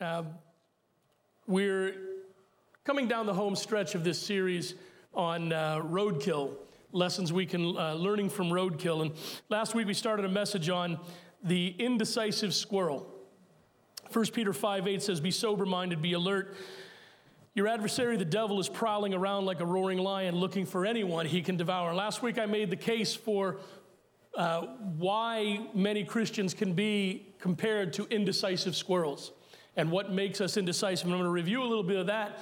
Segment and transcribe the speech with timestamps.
[0.00, 0.24] Uh,
[1.46, 1.94] we're
[2.82, 4.74] coming down the home stretch of this series
[5.14, 6.56] on uh, roadkill
[6.90, 9.02] lessons we can uh, learning from roadkill.
[9.02, 9.12] And
[9.50, 10.98] last week we started a message on
[11.44, 13.06] the indecisive squirrel.
[14.12, 16.56] 1 Peter 5 8 says, Be sober minded, be alert.
[17.54, 21.40] Your adversary, the devil, is prowling around like a roaring lion looking for anyone he
[21.40, 21.94] can devour.
[21.94, 23.58] Last week I made the case for
[24.34, 24.62] uh,
[24.98, 29.30] why many Christians can be compared to indecisive squirrels
[29.76, 31.06] and what makes us indecisive.
[31.06, 32.38] And I'm going to review a little bit of that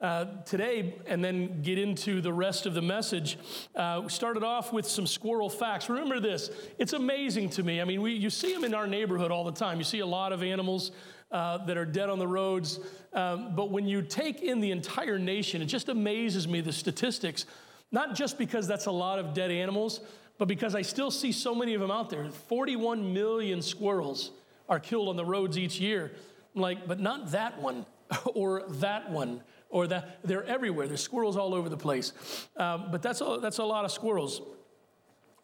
[0.00, 3.38] uh, today and then get into the rest of the message.
[3.74, 5.88] Uh, we started off with some squirrel facts.
[5.88, 7.80] Remember this it's amazing to me.
[7.80, 9.78] I mean, we, you see them in our neighborhood all the time.
[9.78, 10.92] You see a lot of animals
[11.32, 12.78] uh, that are dead on the roads.
[13.12, 17.46] Um, but when you take in the entire nation, it just amazes me the statistics,
[17.90, 20.00] not just because that's a lot of dead animals,
[20.38, 22.28] but because I still see so many of them out there.
[22.30, 24.32] 41 million squirrels
[24.68, 26.12] are killed on the roads each year.
[26.56, 27.86] Like, but not that one
[28.34, 30.18] or that one or that.
[30.24, 30.88] They're everywhere.
[30.88, 32.12] There's squirrels all over the place.
[32.56, 34.40] Um, but that's a, that's a lot of squirrels.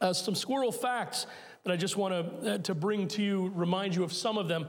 [0.00, 1.26] Uh, some squirrel facts
[1.62, 4.48] that I just want to, uh, to bring to you, remind you of some of
[4.48, 4.66] them.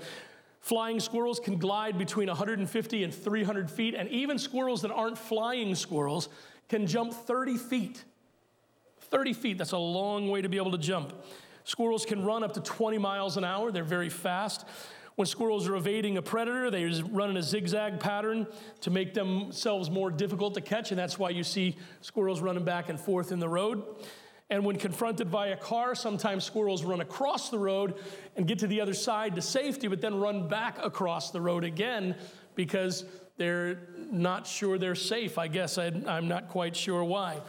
[0.59, 5.75] Flying squirrels can glide between 150 and 300 feet, and even squirrels that aren't flying
[5.75, 6.29] squirrels
[6.69, 8.03] can jump 30 feet.
[8.99, 11.13] 30 feet, that's a long way to be able to jump.
[11.65, 14.65] Squirrels can run up to 20 miles an hour, they're very fast.
[15.15, 18.47] When squirrels are evading a predator, they run in a zigzag pattern
[18.81, 22.89] to make themselves more difficult to catch, and that's why you see squirrels running back
[22.89, 23.83] and forth in the road.
[24.49, 27.95] And when confronted by a car, sometimes squirrels run across the road
[28.35, 31.63] and get to the other side to safety, but then run back across the road
[31.63, 32.15] again
[32.55, 33.05] because
[33.37, 33.79] they're
[34.11, 35.37] not sure they're safe.
[35.37, 37.39] I guess I, am not quite sure why.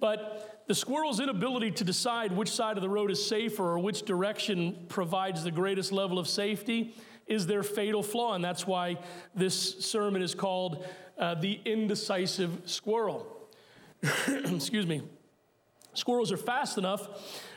[0.00, 4.02] But the squirrel's inability to decide which side of the road is safer or which
[4.02, 6.94] direction provides the greatest level of safety
[7.26, 8.34] is their fatal flaw.
[8.34, 8.98] And that's why
[9.34, 10.86] this sermon is called
[11.18, 13.26] uh, The Indecisive Squirrel.
[14.28, 15.02] Excuse me.
[15.94, 17.08] Squirrels are fast enough,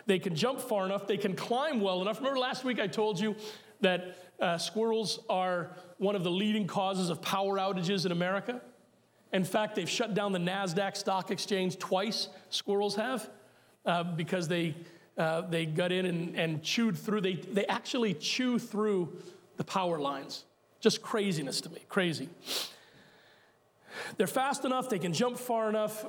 [0.07, 2.17] they can jump far enough, they can climb well enough.
[2.17, 3.35] Remember last week I told you
[3.81, 8.59] that uh, squirrels are one of the leading causes of power outages in America?
[9.33, 13.29] In fact, they've shut down the NASDAQ stock exchange twice, squirrels have,
[13.85, 14.75] uh, because they,
[15.17, 19.11] uh, they got in and, and chewed through, they, they actually chew through
[19.57, 20.45] the power lines.
[20.79, 22.29] Just craziness to me, crazy.
[24.17, 26.05] They're fast enough, they can jump far enough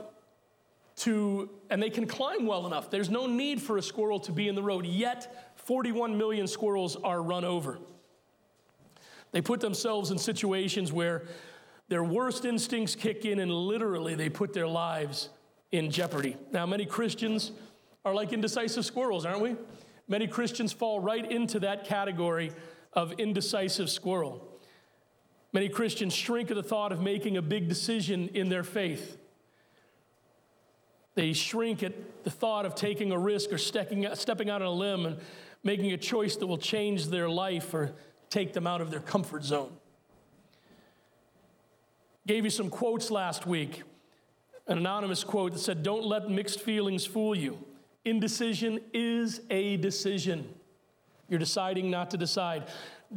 [0.96, 2.90] to, and they can climb well enough.
[2.90, 6.96] There's no need for a squirrel to be in the road, yet 41 million squirrels
[6.96, 7.78] are run over.
[9.32, 11.24] They put themselves in situations where
[11.88, 15.28] their worst instincts kick in and literally they put their lives
[15.70, 16.36] in jeopardy.
[16.52, 17.52] Now, many Christians
[18.04, 19.56] are like indecisive squirrels, aren't we?
[20.08, 22.52] Many Christians fall right into that category
[22.92, 24.46] of indecisive squirrel.
[25.52, 29.18] Many Christians shrink at the thought of making a big decision in their faith.
[31.14, 35.06] They shrink at the thought of taking a risk or stepping, out on a limb
[35.06, 35.18] and
[35.62, 37.92] making a choice that will change their life or
[38.30, 39.72] take them out of their comfort zone.
[42.26, 43.82] Gave you some quotes last week.
[44.66, 47.58] An anonymous quote that said, Don't let mixed feelings fool you.
[48.04, 50.48] Indecision is a decision.
[51.28, 52.64] You're deciding not to decide.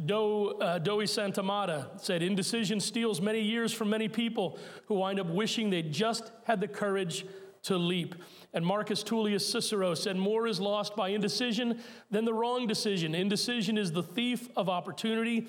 [0.06, 5.26] Do, uh, Doe Zantamata said, Indecision steals many years from many people who wind up
[5.28, 7.24] wishing they just had the courage
[7.62, 8.14] to leap.
[8.54, 11.80] And Marcus Tullius Cicero said, More is lost by indecision
[12.10, 13.14] than the wrong decision.
[13.14, 15.48] Indecision is the thief of opportunity.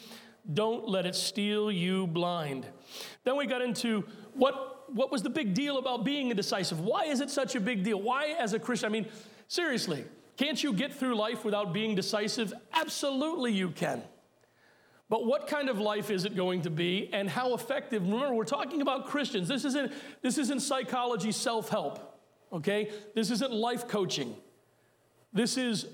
[0.53, 2.65] Don't let it steal you blind.
[3.23, 6.79] Then we got into what, what was the big deal about being indecisive?
[6.79, 8.01] Why is it such a big deal?
[8.01, 9.07] Why, as a Christian, I mean,
[9.47, 10.05] seriously,
[10.37, 12.53] can't you get through life without being decisive?
[12.73, 14.01] Absolutely, you can.
[15.09, 18.03] But what kind of life is it going to be and how effective?
[18.03, 19.47] Remember, we're talking about Christians.
[19.47, 22.21] This isn't, this isn't psychology self help,
[22.53, 22.91] okay?
[23.15, 24.35] This isn't life coaching.
[25.33, 25.87] This is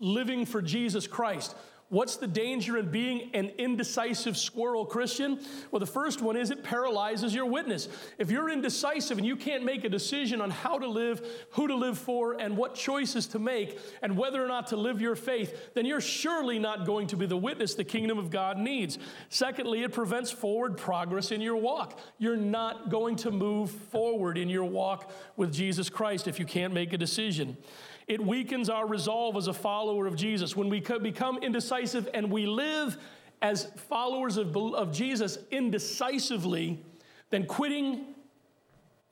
[0.00, 1.54] living for Jesus Christ.
[1.90, 5.38] What's the danger in being an indecisive squirrel Christian?
[5.70, 7.88] Well, the first one is it paralyzes your witness.
[8.18, 11.74] If you're indecisive and you can't make a decision on how to live, who to
[11.74, 15.74] live for, and what choices to make, and whether or not to live your faith,
[15.74, 18.98] then you're surely not going to be the witness the kingdom of God needs.
[19.28, 22.00] Secondly, it prevents forward progress in your walk.
[22.18, 26.72] You're not going to move forward in your walk with Jesus Christ if you can't
[26.72, 27.56] make a decision.
[28.06, 30.54] It weakens our resolve as a follower of Jesus.
[30.56, 32.98] When we become indecisive and we live
[33.40, 36.82] as followers of, of Jesus indecisively,
[37.30, 38.14] then quitting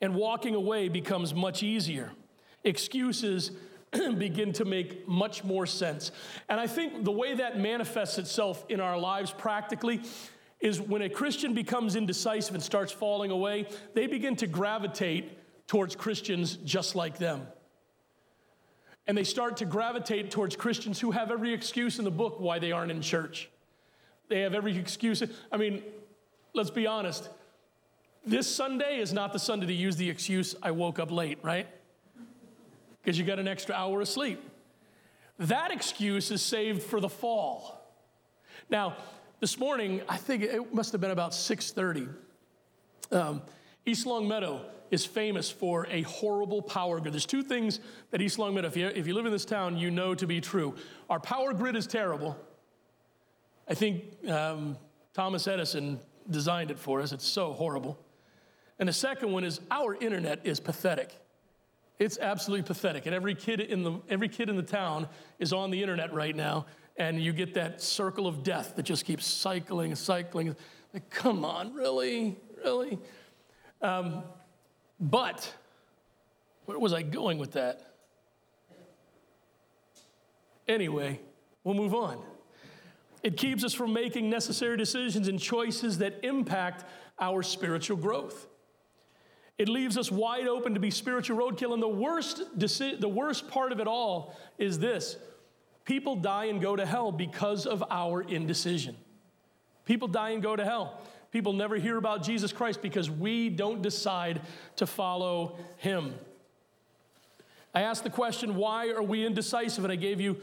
[0.01, 2.11] and walking away becomes much easier.
[2.63, 3.51] Excuses
[4.17, 6.11] begin to make much more sense.
[6.49, 10.01] And I think the way that manifests itself in our lives practically
[10.59, 15.37] is when a Christian becomes indecisive and starts falling away, they begin to gravitate
[15.67, 17.47] towards Christians just like them.
[19.05, 22.59] And they start to gravitate towards Christians who have every excuse in the book why
[22.59, 23.49] they aren't in church.
[24.29, 25.21] They have every excuse.
[25.51, 25.83] I mean,
[26.53, 27.29] let's be honest.
[28.25, 31.67] This Sunday is not the Sunday to use the excuse, I woke up late, right?
[33.01, 34.41] Because you got an extra hour of sleep.
[35.39, 37.81] That excuse is saved for the fall.
[38.69, 38.95] Now,
[39.41, 42.07] this morning, I think it must have been about 6:30.
[43.11, 43.41] Um,
[43.85, 47.15] East Longmeadow is famous for a horrible power grid.
[47.15, 47.79] There's two things
[48.11, 50.39] that East Longmeadow, if you, if you live in this town, you know to be
[50.39, 50.75] true.
[51.09, 52.37] Our power grid is terrible.
[53.67, 54.77] I think um,
[55.15, 55.99] Thomas Edison
[56.29, 57.11] designed it for us.
[57.11, 57.97] It's so horrible.
[58.77, 61.17] And the second one is our internet is pathetic.
[61.97, 63.07] It's absolutely pathetic.
[63.07, 65.07] And every kid in the, every kid in the town
[65.39, 66.67] is on the internet right now,
[66.97, 70.55] and you get that circle of death that just keeps cycling cycling.
[70.93, 72.37] Like, come on, really?
[72.63, 72.99] Really?
[73.81, 74.21] Um,
[75.03, 75.53] but,
[76.65, 77.81] where was I going with that?
[80.65, 81.19] Anyway,
[81.65, 82.23] we'll move on.
[83.21, 86.85] It keeps us from making necessary decisions and choices that impact
[87.19, 88.47] our spiritual growth.
[89.57, 91.73] It leaves us wide open to be spiritual roadkill.
[91.73, 95.17] And the worst, the worst part of it all is this
[95.83, 98.95] people die and go to hell because of our indecision.
[99.85, 101.01] People die and go to hell.
[101.33, 104.39] People never hear about Jesus Christ because we don't decide
[104.75, 106.13] to follow him.
[107.73, 109.83] I asked the question, why are we indecisive?
[109.83, 110.37] And I gave you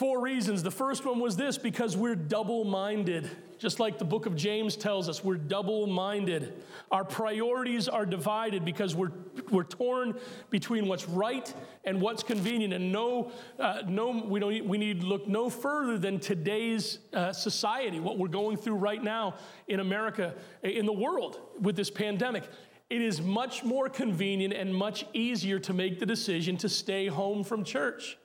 [0.00, 0.62] Four reasons.
[0.62, 3.28] The first one was this because we're double minded.
[3.58, 6.54] Just like the book of James tells us, we're double minded.
[6.90, 9.10] Our priorities are divided because we're,
[9.50, 10.18] we're torn
[10.48, 11.52] between what's right
[11.84, 12.72] and what's convenient.
[12.72, 17.34] And no, uh, no we, don't, we need to look no further than today's uh,
[17.34, 19.34] society, what we're going through right now
[19.68, 22.44] in America, in the world with this pandemic.
[22.88, 27.44] It is much more convenient and much easier to make the decision to stay home
[27.44, 28.16] from church.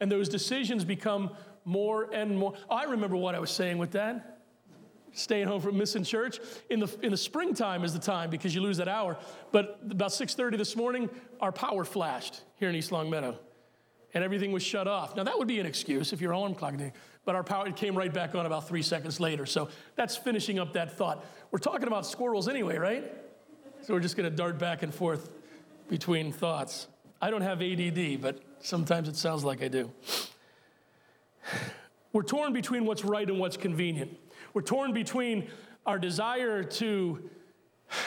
[0.00, 1.30] And those decisions become
[1.64, 2.54] more and more.
[2.68, 4.38] Oh, I remember what I was saying with that.
[5.12, 6.38] Staying home from missing church.
[6.70, 9.16] In the, in the springtime is the time because you lose that hour.
[9.52, 11.10] But about 6.30 this morning,
[11.40, 13.38] our power flashed here in East Longmeadow.
[14.14, 15.14] And everything was shut off.
[15.14, 16.92] Now, that would be an excuse if your alarm clock did.
[17.24, 19.46] But our power it came right back on about three seconds later.
[19.46, 21.24] So that's finishing up that thought.
[21.50, 23.04] We're talking about squirrels anyway, right?
[23.82, 25.30] So we're just going to dart back and forth
[25.88, 26.86] between thoughts.
[27.20, 29.90] I don't have ADD, but sometimes it sounds like I do.
[32.12, 34.16] We're torn between what's right and what's convenient.
[34.54, 35.48] We're torn between
[35.86, 37.30] our desire to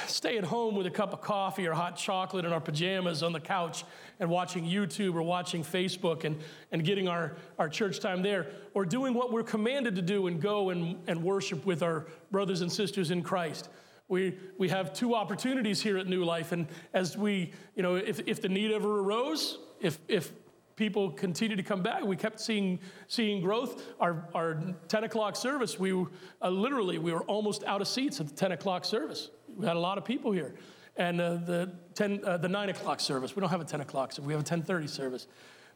[0.08, 3.34] stay at home with a cup of coffee or hot chocolate in our pajamas on
[3.34, 3.84] the couch
[4.20, 6.40] and watching YouTube or watching Facebook and,
[6.72, 10.42] and getting our, our church time there, or doing what we're commanded to do and
[10.42, 13.70] go and, and worship with our brothers and sisters in Christ.
[14.10, 18.20] We, we have two opportunities here at New Life, and as we, you know, if,
[18.28, 20.32] if the need ever arose, if, if
[20.76, 23.82] people continue to come back, we kept seeing, seeing growth.
[24.00, 28.28] Our, our 10 o'clock service, we uh, literally, we were almost out of seats at
[28.28, 29.30] the 10 o'clock service.
[29.56, 30.56] We had a lot of people here.
[30.96, 34.12] And uh, the, 10, uh, the 9 o'clock service, we don't have a 10 o'clock
[34.12, 35.28] service, we have a 10.30 service.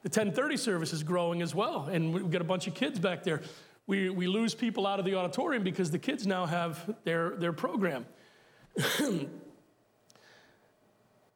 [0.04, 3.24] The 10.30 service is growing as well, and we've got a bunch of kids back
[3.24, 3.42] there.
[3.88, 7.54] We, we lose people out of the auditorium because the kids now have their, their
[7.54, 8.06] program.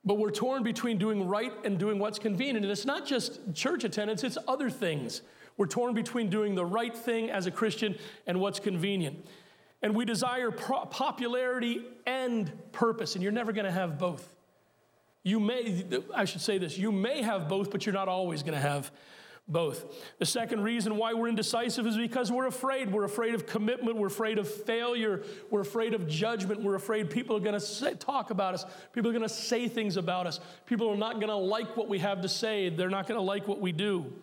[0.05, 2.65] but we're torn between doing right and doing what's convenient.
[2.65, 5.21] And it's not just church attendance, it's other things.
[5.57, 9.25] We're torn between doing the right thing as a Christian and what's convenient.
[9.81, 14.27] And we desire pro- popularity and purpose, and you're never going to have both.
[15.23, 18.53] You may, I should say this, you may have both, but you're not always going
[18.53, 18.91] to have
[19.51, 20.15] both.
[20.19, 22.91] The second reason why we're indecisive is because we're afraid.
[22.91, 23.97] We're afraid of commitment.
[23.97, 25.23] We're afraid of failure.
[25.49, 26.61] We're afraid of judgment.
[26.61, 28.65] We're afraid people are going to talk about us.
[28.93, 30.39] People are going to say things about us.
[30.65, 32.69] People are not going to like what we have to say.
[32.69, 34.13] They're not going to like what we do.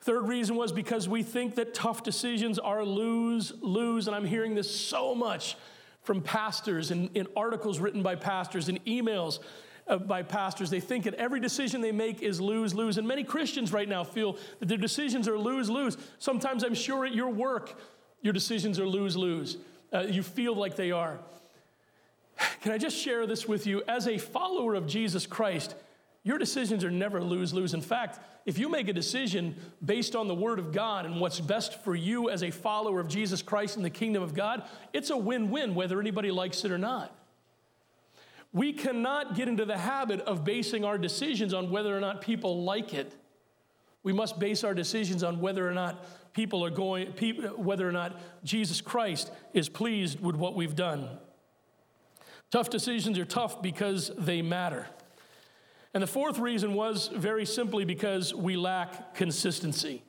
[0.00, 4.06] Third reason was because we think that tough decisions are lose lose.
[4.06, 5.56] And I'm hearing this so much
[6.02, 9.38] from pastors and in articles written by pastors and emails
[9.86, 10.70] uh, by pastors.
[10.70, 12.98] They think that every decision they make is lose lose.
[12.98, 15.96] And many Christians right now feel that their decisions are lose lose.
[16.18, 17.78] Sometimes I'm sure at your work,
[18.22, 19.58] your decisions are lose lose.
[19.92, 21.18] Uh, you feel like they are.
[22.62, 23.82] Can I just share this with you?
[23.86, 25.74] As a follower of Jesus Christ,
[26.24, 27.74] your decisions are never lose lose.
[27.74, 31.38] In fact, if you make a decision based on the Word of God and what's
[31.38, 35.10] best for you as a follower of Jesus Christ in the kingdom of God, it's
[35.10, 37.14] a win win whether anybody likes it or not.
[38.54, 42.62] We cannot get into the habit of basing our decisions on whether or not people
[42.62, 43.12] like it.
[44.04, 47.08] We must base our decisions on whether or not people are going,
[47.56, 51.08] whether or not Jesus Christ is pleased with what we've done.
[52.52, 54.86] Tough decisions are tough because they matter.
[55.92, 60.04] And the fourth reason was very simply because we lack consistency.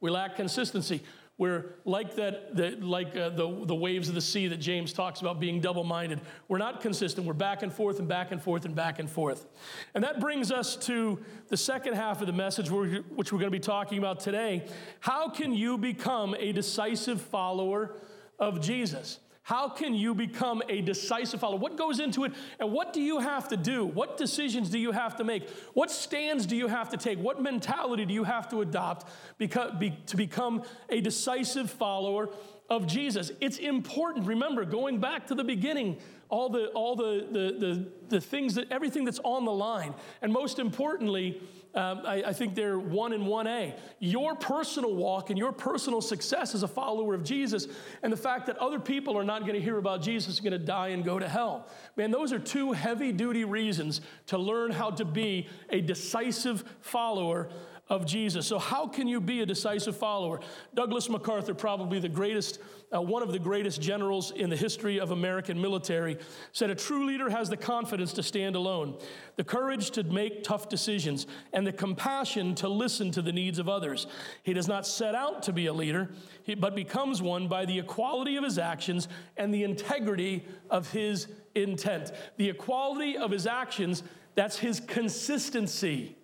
[0.00, 1.02] We lack consistency.
[1.42, 5.22] We're like that, the, like uh, the, the waves of the sea that James talks
[5.22, 6.20] about being double minded.
[6.46, 7.26] We're not consistent.
[7.26, 9.44] We're back and forth and back and forth and back and forth.
[9.92, 11.18] And that brings us to
[11.48, 14.68] the second half of the message, which we're going to be talking about today.
[15.00, 17.96] How can you become a decisive follower
[18.38, 19.18] of Jesus?
[19.44, 21.58] How can you become a decisive follower?
[21.58, 23.84] What goes into it, and what do you have to do?
[23.84, 25.48] What decisions do you have to make?
[25.74, 27.18] What stands do you have to take?
[27.18, 32.30] What mentality do you have to adopt to become a decisive follower
[32.70, 33.32] of Jesus?
[33.40, 34.28] It's important.
[34.28, 38.70] Remember, going back to the beginning, all the all the the the, the things that
[38.70, 41.42] everything that's on the line, and most importantly
[41.74, 43.78] um, I, I, think they're one and 1A.
[43.98, 47.66] Your personal walk and your personal success as a follower of Jesus,
[48.02, 50.58] and the fact that other people are not going to hear about Jesus and going
[50.58, 51.66] to die and go to hell.
[51.96, 57.48] Man, those are two heavy duty reasons to learn how to be a decisive follower
[57.92, 58.46] of Jesus.
[58.46, 60.40] So, how can you be a decisive follower?
[60.74, 62.58] Douglas MacArthur, probably the greatest,
[62.90, 66.16] uh, one of the greatest generals in the history of American military,
[66.52, 68.98] said a true leader has the confidence to stand alone,
[69.36, 73.68] the courage to make tough decisions, and the compassion to listen to the needs of
[73.68, 74.06] others.
[74.42, 76.08] He does not set out to be a leader,
[76.56, 79.06] but becomes one by the equality of his actions
[79.36, 82.12] and the integrity of his intent.
[82.38, 84.02] The equality of his actions,
[84.34, 86.16] that's his consistency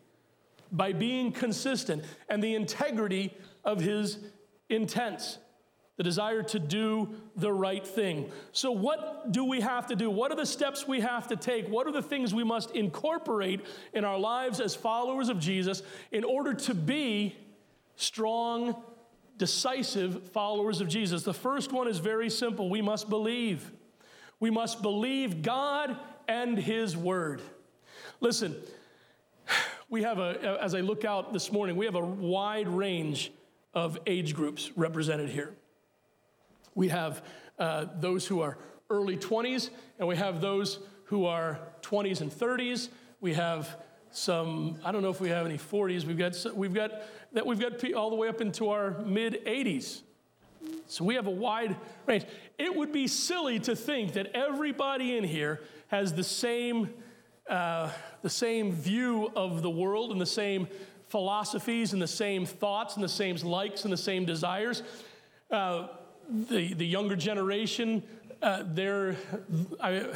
[0.72, 3.34] by being consistent and the integrity
[3.64, 4.18] of his
[4.68, 5.38] intents,
[5.96, 8.30] the desire to do the right thing.
[8.52, 10.10] So, what do we have to do?
[10.10, 11.68] What are the steps we have to take?
[11.68, 15.82] What are the things we must incorporate in our lives as followers of Jesus
[16.12, 17.36] in order to be
[17.96, 18.76] strong,
[19.36, 21.24] decisive followers of Jesus?
[21.24, 23.72] The first one is very simple we must believe.
[24.40, 25.96] We must believe God
[26.28, 27.42] and His Word.
[28.20, 28.54] Listen,
[29.88, 33.32] we have a, as I look out this morning, we have a wide range
[33.72, 35.54] of age groups represented here.
[36.74, 37.22] We have
[37.58, 38.58] uh, those who are
[38.90, 42.88] early 20s, and we have those who are 20s and 30s.
[43.20, 43.76] We have
[44.10, 46.04] some, I don't know if we have any 40s.
[46.04, 46.92] We've got, we've got,
[47.32, 50.02] that we've got all the way up into our mid 80s.
[50.86, 51.76] So we have a wide
[52.06, 52.24] range.
[52.58, 56.90] It would be silly to think that everybody in here has the same
[57.48, 57.90] uh,
[58.22, 60.68] the same view of the world and the same
[61.08, 64.82] philosophies and the same thoughts and the same likes and the same desires.
[65.50, 65.88] Uh,
[66.28, 68.02] the, the younger generation,
[68.42, 69.16] uh, they're,
[69.80, 70.06] I,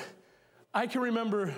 [0.75, 1.55] I can remember,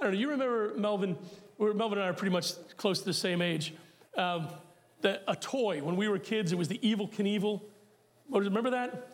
[0.00, 1.16] I don't know, you remember Melvin?
[1.58, 3.74] Melvin and I are pretty much close to the same age.
[4.16, 4.48] Um,
[5.02, 7.60] the, a toy, when we were kids, it was the Evel Knievel.
[8.30, 9.12] Remember that?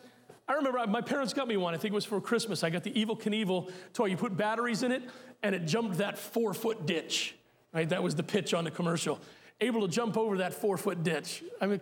[0.49, 1.75] I remember my parents got me one.
[1.75, 2.64] I think it was for Christmas.
[2.64, 4.06] I got the Evel Knievel toy.
[4.06, 5.02] You put batteries in it,
[5.42, 7.34] and it jumped that four foot ditch.
[7.72, 7.88] Right?
[7.88, 9.20] That was the pitch on the commercial.
[9.61, 11.42] Able to jump over that four foot ditch.
[11.61, 11.80] I mean,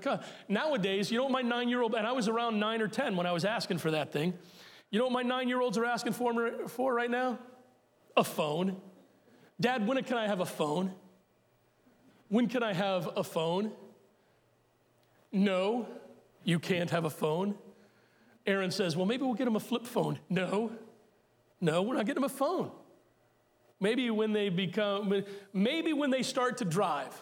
[0.49, 3.17] nowadays, you know what my nine year old, and I was around nine or 10
[3.17, 4.35] when I was asking for that thing.
[4.91, 7.39] You know what my nine year olds are asking for, for right now?
[8.17, 8.77] A phone.
[9.61, 10.93] Dad, when can I have a phone?
[12.29, 13.73] When can I have a phone?
[15.33, 15.87] No,
[16.45, 17.55] you can't have a phone.
[18.47, 20.19] Aaron says, Well, maybe we'll get him a flip phone.
[20.29, 20.73] No,
[21.61, 22.71] no, we're not getting him a phone.
[23.81, 27.19] Maybe when they become, maybe when they start to drive,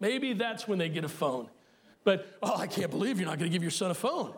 [0.00, 1.48] maybe that's when they get a phone.
[2.02, 4.34] But, oh, I can't believe you're not going to give your son a phone.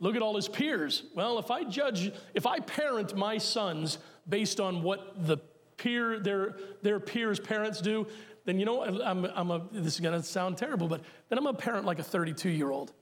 [0.00, 1.04] Look at all his peers.
[1.14, 5.38] Well, if I judge, if I parent my sons based on what the
[5.76, 8.06] peer, their, their peers' parents do,
[8.44, 11.46] then you know, I'm, I'm a, this is going to sound terrible, but then I'm
[11.46, 12.92] a parent like a 32 year old.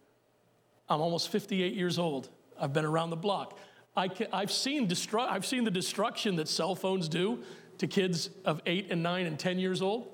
[0.89, 2.29] I'm almost 58 years old.
[2.61, 3.59] I've been around the block.
[3.97, 7.43] I have seen, destru- I've seen the destruction that cell phones do
[7.83, 10.09] to kids of 8 and 9 and 10 years old.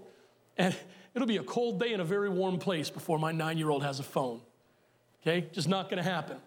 [0.57, 0.75] And
[1.15, 3.83] it'll be a cold day in a very warm place before my nine year old
[3.83, 4.41] has a phone.
[5.23, 5.47] Okay?
[5.53, 6.39] Just not to happen.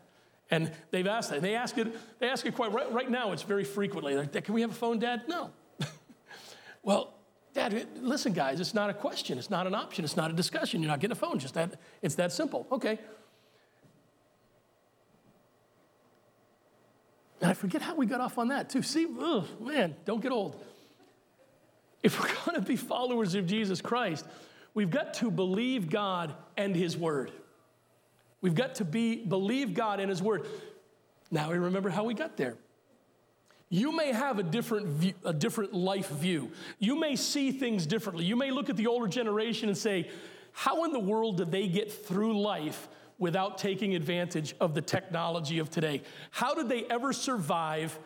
[0.50, 1.38] And they've asked that.
[1.38, 4.16] And they ask it, they ask it quite right, right now, it's very frequently.
[4.16, 5.22] Like, Can we have a phone, Dad?
[5.28, 5.52] No.
[6.84, 7.14] well,
[7.54, 9.38] Dad, listen, guys, it's not a question.
[9.38, 10.04] It's not an option.
[10.04, 10.82] It's not a discussion.
[10.82, 11.38] You're not getting a phone.
[11.38, 12.66] Just that, it's that simple.
[12.72, 12.98] Okay.
[17.42, 18.82] And I forget how we got off on that, too.
[18.82, 20.60] See, ugh, man, don't get old.
[22.04, 24.26] If we're going to be followers of Jesus Christ,
[24.74, 27.32] we've got to believe God and His Word.
[28.42, 30.46] We've got to be believe God and His Word.
[31.30, 32.58] Now we remember how we got there.
[33.70, 36.52] You may have a different view, a different life view.
[36.80, 38.26] You may see things differently.
[38.26, 40.10] You may look at the older generation and say,
[40.52, 45.60] how in the world do they get through life without taking advantage of the technology
[45.60, 46.02] of today?
[46.32, 47.98] How did they ever survive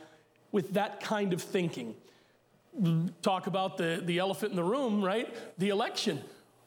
[0.52, 1.96] with that kind of thinking?
[3.22, 5.34] Talk about the, the elephant in the room, right?
[5.58, 6.22] The election.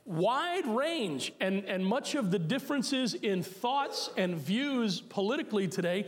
[0.04, 6.06] Wide range, and, and much of the differences in thoughts and views politically today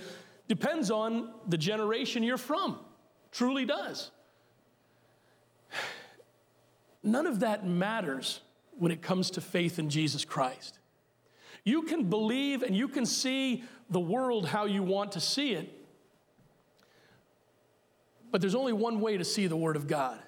[0.49, 2.79] depends on the generation you're from.
[3.31, 4.11] Truly does.
[7.03, 8.41] None of that matters
[8.79, 10.79] when it comes to faith in Jesus Christ.
[11.65, 15.80] You can believe and you can see the world how you want to see it,
[18.31, 20.19] but there's only one way to see the Word of God,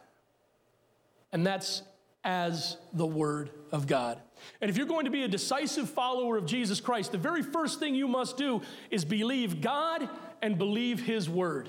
[1.32, 1.82] and that's
[2.25, 4.21] as the Word of God.
[4.61, 7.78] And if you're going to be a decisive follower of Jesus Christ, the very first
[7.78, 10.09] thing you must do is believe God
[10.40, 11.68] and believe His Word.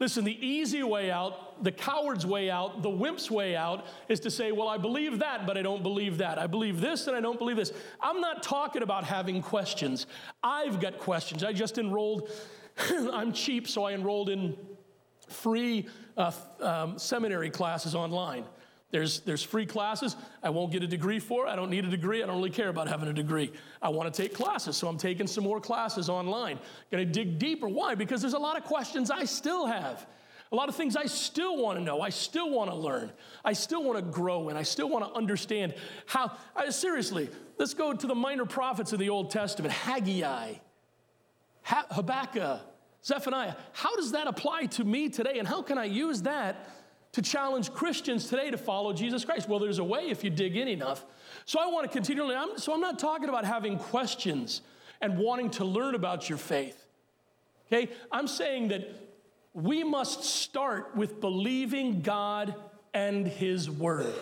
[0.00, 4.30] Listen, the easy way out, the coward's way out, the wimp's way out is to
[4.30, 6.38] say, well, I believe that, but I don't believe that.
[6.38, 7.70] I believe this and I don't believe this.
[8.00, 10.06] I'm not talking about having questions.
[10.42, 11.44] I've got questions.
[11.44, 12.30] I just enrolled,
[13.12, 14.56] I'm cheap, so I enrolled in
[15.30, 18.44] free uh, um, seminary classes online.
[18.90, 21.46] There's, there's free classes I won't get a degree for.
[21.46, 22.22] I don't need a degree.
[22.22, 23.52] I don't really care about having a degree.
[23.80, 26.58] I want to take classes, so I'm taking some more classes online.
[26.90, 27.68] Going to dig deeper.
[27.68, 27.94] Why?
[27.94, 30.06] Because there's a lot of questions I still have.
[30.52, 32.00] A lot of things I still want to know.
[32.00, 33.12] I still want to learn.
[33.44, 35.74] I still want to grow and I still want to understand
[36.06, 36.36] how.
[36.56, 40.54] I, seriously, let's go to the minor prophets of the Old Testament Haggai,
[41.62, 42.62] Habakkuk,
[43.04, 43.54] Zephaniah.
[43.72, 45.38] How does that apply to me today?
[45.38, 46.68] And how can I use that
[47.12, 49.48] to challenge Christians today to follow Jesus Christ?
[49.48, 51.04] Well, there's a way if you dig in enough.
[51.44, 54.62] So I want to continually, I'm, so I'm not talking about having questions
[55.00, 56.86] and wanting to learn about your faith.
[57.66, 57.90] Okay?
[58.12, 58.88] I'm saying that
[59.52, 62.54] we must start with believing God
[62.94, 64.12] and His Word.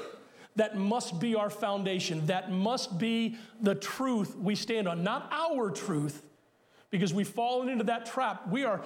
[0.57, 2.27] That must be our foundation.
[2.27, 6.23] That must be the truth we stand on, not our truth,
[6.91, 8.49] because we've fallen into that trap.
[8.49, 8.83] We are,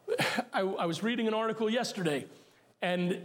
[0.52, 2.26] I, I was reading an article yesterday,
[2.82, 3.22] and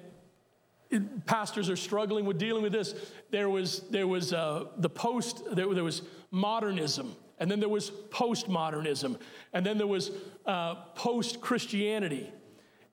[1.26, 2.96] pastors are struggling with dealing with this.
[3.30, 6.02] There was, there was uh, the post, there, there, was
[6.32, 9.18] modernism, and then there was postmodernism,
[9.54, 10.12] and then there was
[10.46, 12.32] uh, post Christianity,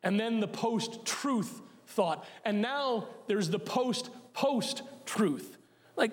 [0.03, 5.57] and then the post truth thought, and now there's the post post truth.
[5.97, 6.13] Like,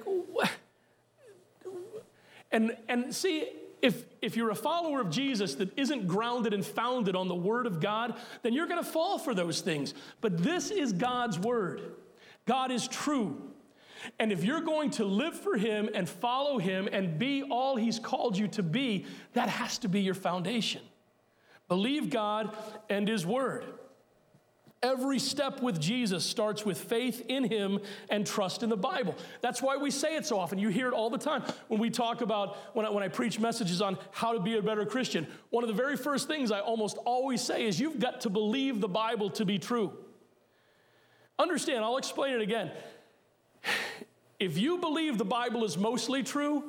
[2.52, 3.50] and, and see,
[3.82, 7.68] if, if you're a follower of Jesus that isn't grounded and founded on the Word
[7.68, 9.94] of God, then you're going to fall for those things.
[10.22, 11.82] But this is God's Word.
[12.46, 13.42] God is true.
[14.20, 18.00] And if you're going to live for Him and follow Him and be all He's
[18.00, 20.82] called you to be, that has to be your foundation.
[21.68, 22.56] Believe God
[22.90, 23.66] and His Word.
[24.86, 29.16] Every step with Jesus starts with faith in Him and trust in the Bible.
[29.42, 30.60] That's why we say it so often.
[30.60, 33.40] You hear it all the time when we talk about, when I, when I preach
[33.40, 35.26] messages on how to be a better Christian.
[35.50, 38.80] One of the very first things I almost always say is you've got to believe
[38.80, 39.92] the Bible to be true.
[41.40, 42.72] Understand, I'll explain it again.
[44.40, 46.64] If you believe the Bible is mostly true,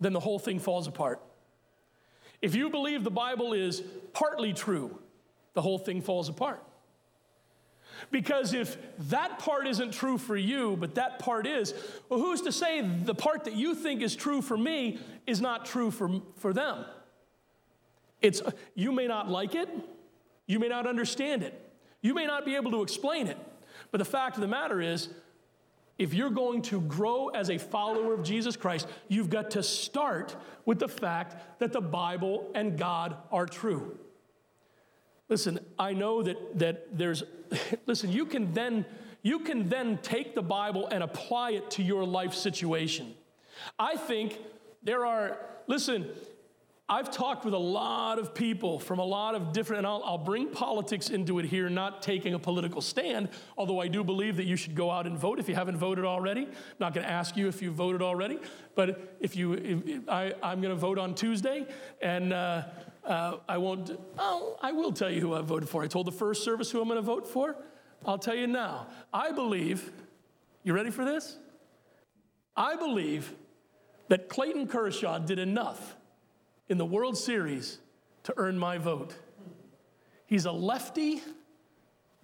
[0.00, 1.22] then the whole thing falls apart.
[2.42, 3.80] If you believe the Bible is
[4.12, 4.98] partly true,
[5.58, 6.62] the whole thing falls apart.
[8.12, 8.76] Because if
[9.10, 11.74] that part isn't true for you, but that part is,
[12.08, 15.66] well, who's to say the part that you think is true for me is not
[15.66, 16.84] true for, for them?
[18.22, 18.40] It's,
[18.76, 19.68] you may not like it,
[20.46, 21.60] you may not understand it,
[22.02, 23.38] you may not be able to explain it,
[23.90, 25.08] but the fact of the matter is,
[25.98, 30.36] if you're going to grow as a follower of Jesus Christ, you've got to start
[30.64, 33.98] with the fact that the Bible and God are true.
[35.28, 37.22] Listen, I know that, that there's,
[37.86, 38.84] listen, you can then,
[39.22, 43.14] you can then take the Bible and apply it to your life situation.
[43.78, 44.38] I think
[44.82, 46.08] there are, listen,
[46.90, 50.16] I've talked with a lot of people from a lot of different, and I'll, I'll,
[50.16, 54.46] bring politics into it here, not taking a political stand, although I do believe that
[54.46, 56.44] you should go out and vote if you haven't voted already.
[56.44, 58.38] I'm not going to ask you if you voted already,
[58.74, 61.66] but if you, if, I, am going to vote on Tuesday,
[62.00, 62.62] and uh,
[63.04, 65.82] uh, I won't, oh, I will tell you who I voted for.
[65.82, 67.54] I told the first service who I'm going to vote for.
[68.06, 68.86] I'll tell you now.
[69.12, 69.92] I believe,
[70.64, 71.36] you ready for this?
[72.56, 73.34] I believe
[74.08, 75.97] that Clayton Kershaw did enough
[76.68, 77.78] in the World Series
[78.24, 79.14] to earn my vote.
[80.26, 81.22] He's a lefty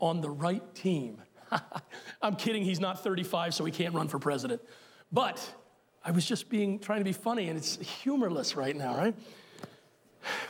[0.00, 1.22] on the right team.
[2.22, 4.60] I'm kidding, he's not 35, so he can't run for president.
[5.10, 5.40] But
[6.04, 9.14] I was just being trying to be funny, and it's humorless right now, right?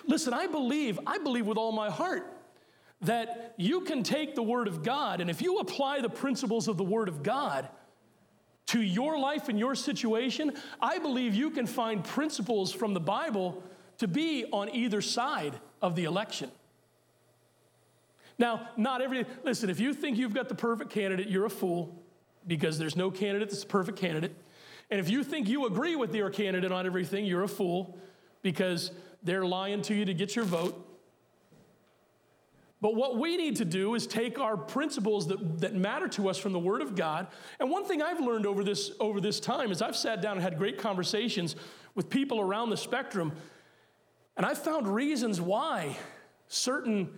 [0.07, 2.31] Listen, I believe, I believe with all my heart
[3.03, 6.77] that you can take the Word of God, and if you apply the principles of
[6.77, 7.69] the Word of God
[8.67, 13.63] to your life and your situation, I believe you can find principles from the Bible
[13.99, 16.51] to be on either side of the election.
[18.39, 22.03] Now, not every, listen, if you think you've got the perfect candidate, you're a fool
[22.47, 24.35] because there's no candidate that's a perfect candidate.
[24.91, 27.99] And if you think you agree with your candidate on everything, you're a fool
[28.43, 28.91] because
[29.23, 30.81] they're lying to you to get your vote.
[32.81, 36.37] But what we need to do is take our principles that, that matter to us
[36.37, 37.29] from the Word of God.
[37.59, 40.43] And one thing I've learned over this, over this time is I've sat down and
[40.43, 41.57] had great conversations
[41.95, 43.33] with people around the spectrum,
[44.37, 45.97] and I've found reasons why
[46.49, 47.11] certain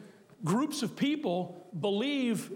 [0.45, 2.53] groups of people believe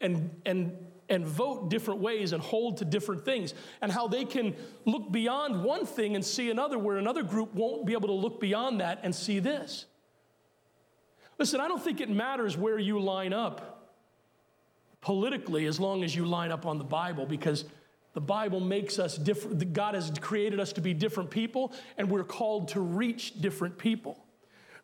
[0.00, 0.76] and, and,
[1.08, 5.62] and vote different ways and hold to different things, and how they can look beyond
[5.62, 9.00] one thing and see another, where another group won't be able to look beyond that
[9.02, 9.86] and see this.
[11.38, 13.88] Listen, I don't think it matters where you line up
[15.00, 17.64] politically as long as you line up on the Bible because
[18.12, 19.72] the Bible makes us different.
[19.72, 24.24] God has created us to be different people, and we're called to reach different people.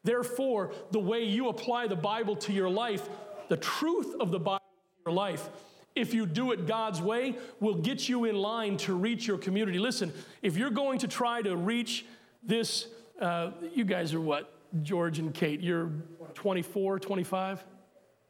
[0.04, 3.08] Therefore, the way you apply the Bible to your life,
[3.48, 5.48] the truth of the Bible to your life,
[5.96, 9.78] if you do it God's way, will get you in line to reach your community.
[9.78, 10.12] Listen,
[10.42, 12.04] if you're going to try to reach
[12.42, 12.86] this,
[13.20, 14.52] uh, you guys are what?
[14.82, 15.90] George and Kate, you're
[16.34, 17.64] 24, 25?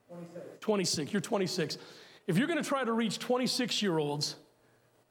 [0.08, 0.44] 26.
[0.60, 1.12] 26.
[1.12, 1.78] You're 26.
[2.26, 4.36] If you're going to try to reach 26 year olds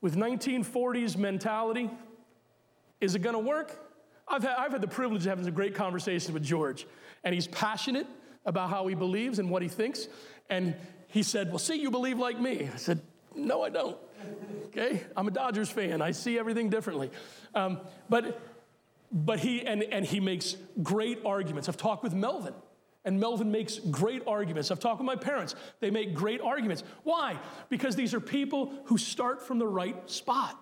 [0.01, 1.89] with 1940s mentality,
[3.01, 3.81] is it going to work?
[4.27, 6.88] I've had, I've had the privilege of having some great conversations with George,
[7.23, 8.08] and he's passionate
[8.45, 10.08] about how he believes and what he thinks.
[10.49, 10.75] And
[11.08, 12.69] he said, Well, see, you believe like me.
[12.71, 13.01] I said,
[13.36, 13.97] No, I don't.
[14.67, 15.03] Okay?
[15.15, 16.01] I'm a Dodgers fan.
[16.01, 17.12] I see everything differently.
[17.53, 17.79] Um,
[18.10, 18.41] but
[19.12, 21.69] but he and, and he makes great arguments.
[21.69, 22.53] I've talked with Melvin,
[23.06, 24.72] and Melvin makes great arguments.
[24.72, 25.56] I've talked with my parents.
[25.80, 26.84] They make great arguments.
[27.04, 27.39] Why?
[27.70, 30.60] Because these are people who start from the right spot.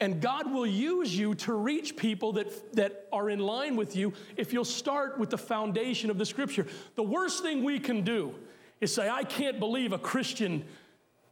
[0.00, 4.12] And God will use you to reach people that, that are in line with you
[4.36, 6.66] if you'll start with the foundation of the scripture.
[6.96, 8.34] The worst thing we can do
[8.80, 10.64] is say, I can't believe a Christian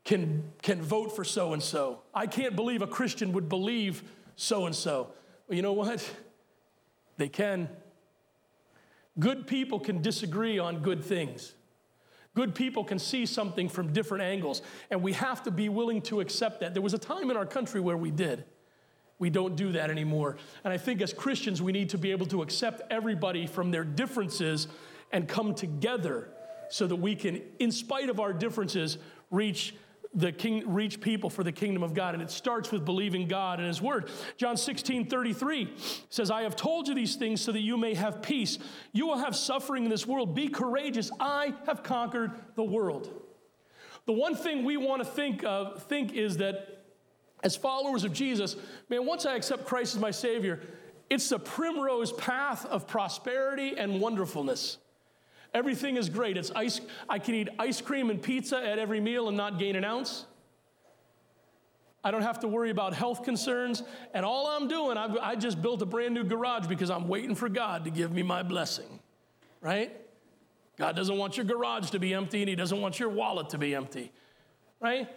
[0.04, 2.02] can, can vote for so and so.
[2.14, 4.04] I can't believe a Christian would believe
[4.36, 5.08] so and so.
[5.48, 6.08] Well, you know what?
[7.16, 7.68] They can.
[9.18, 11.54] Good people can disagree on good things.
[12.34, 16.20] Good people can see something from different angles, and we have to be willing to
[16.20, 16.74] accept that.
[16.74, 18.44] There was a time in our country where we did.
[19.18, 20.38] We don't do that anymore.
[20.64, 23.84] And I think as Christians, we need to be able to accept everybody from their
[23.84, 24.68] differences
[25.12, 26.30] and come together
[26.70, 28.96] so that we can, in spite of our differences,
[29.30, 29.74] reach
[30.12, 32.14] the king reach people for the kingdom of God.
[32.14, 34.10] And it starts with believing God and his word.
[34.36, 35.74] John 16, 33
[36.08, 38.58] says, I have told you these things so that you may have peace.
[38.92, 40.34] You will have suffering in this world.
[40.34, 41.10] Be courageous.
[41.20, 43.08] I have conquered the world.
[44.06, 46.84] The one thing we want to think of, think is that
[47.44, 48.56] as followers of Jesus,
[48.88, 50.60] man, once I accept Christ as my Savior,
[51.08, 54.78] it's the primrose path of prosperity and wonderfulness.
[55.52, 56.36] Everything is great.
[56.36, 59.76] It's ice, I can eat ice cream and pizza at every meal and not gain
[59.76, 60.24] an ounce.
[62.02, 63.82] I don't have to worry about health concerns.
[64.14, 67.34] And all I'm doing, I've, I just built a brand new garage because I'm waiting
[67.34, 69.00] for God to give me my blessing,
[69.60, 69.94] right?
[70.78, 73.58] God doesn't want your garage to be empty and He doesn't want your wallet to
[73.58, 74.12] be empty,
[74.80, 75.08] right?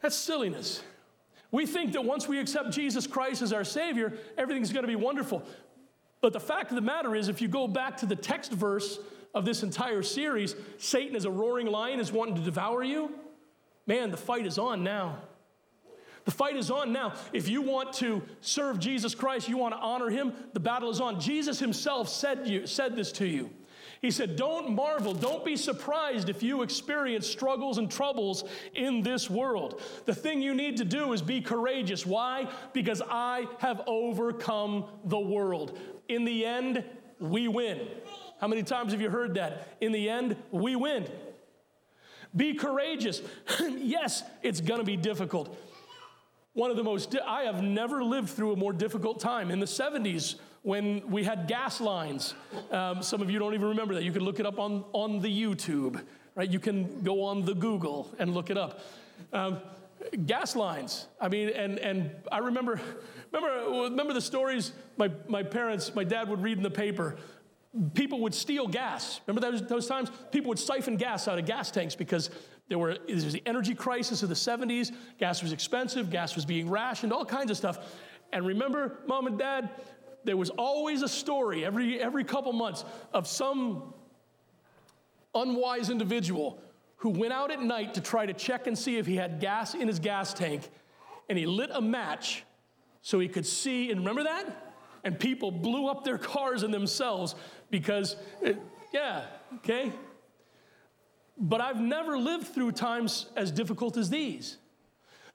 [0.00, 0.82] That's silliness.
[1.50, 4.96] We think that once we accept Jesus Christ as our Savior, everything's going to be
[4.96, 5.42] wonderful.
[6.20, 8.98] But the fact of the matter is, if you go back to the text verse
[9.34, 13.12] of this entire series, Satan is a roaring lion, is wanting to devour you.
[13.86, 15.18] Man, the fight is on now.
[16.24, 17.14] The fight is on now.
[17.32, 21.00] If you want to serve Jesus Christ, you want to honor him, the battle is
[21.00, 21.20] on.
[21.20, 23.50] Jesus himself said, you, said this to you.
[24.00, 29.28] He said, Don't marvel, don't be surprised if you experience struggles and troubles in this
[29.28, 29.80] world.
[30.04, 32.06] The thing you need to do is be courageous.
[32.06, 32.48] Why?
[32.72, 35.78] Because I have overcome the world.
[36.08, 36.84] In the end,
[37.18, 37.88] we win.
[38.40, 39.76] How many times have you heard that?
[39.80, 41.06] In the end, we win.
[42.36, 43.22] Be courageous.
[43.60, 45.56] yes, it's going to be difficult.
[46.52, 49.50] One of the most, I have never lived through a more difficult time.
[49.50, 52.34] In the 70s, when we had gas lines,
[52.70, 54.02] um, some of you don't even remember that.
[54.02, 56.02] You can look it up on, on the YouTube,
[56.34, 56.50] right?
[56.50, 58.80] You can go on the Google and look it up.
[59.32, 59.58] Um,
[60.26, 61.06] gas lines.
[61.20, 62.80] I mean, and, and I remember,
[63.32, 67.16] remember, remember the stories my, my parents, my dad would read in the paper
[67.94, 69.20] people would steal gas.
[69.26, 70.10] Remember those, those times?
[70.30, 72.30] People would siphon gas out of gas tanks because
[72.68, 74.92] there, were, there was the energy crisis of the 70s.
[75.18, 77.78] Gas was expensive, gas was being rationed, all kinds of stuff.
[78.32, 79.70] And remember, mom and dad,
[80.24, 83.94] there was always a story every, every couple months of some
[85.34, 86.60] unwise individual
[86.96, 89.74] who went out at night to try to check and see if he had gas
[89.74, 90.68] in his gas tank
[91.28, 92.44] and he lit a match
[93.02, 93.90] so he could see.
[93.90, 94.67] And remember that?
[95.04, 97.34] And people blew up their cars and themselves
[97.70, 98.60] because, it,
[98.92, 99.24] yeah,
[99.56, 99.92] okay?
[101.36, 104.56] But I've never lived through times as difficult as these.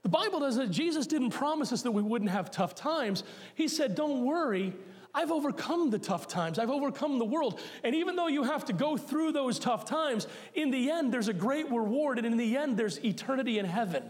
[0.02, 3.24] The Bible does that Jesus didn't promise us that we wouldn't have tough times.
[3.56, 4.74] He said, Don't worry,
[5.16, 6.58] I've overcome the tough times.
[6.58, 7.62] I've overcome the world.
[7.84, 11.28] And even though you have to go through those tough times, in the end, there's
[11.28, 12.18] a great reward.
[12.18, 14.04] And in the end, there's eternity in heaven.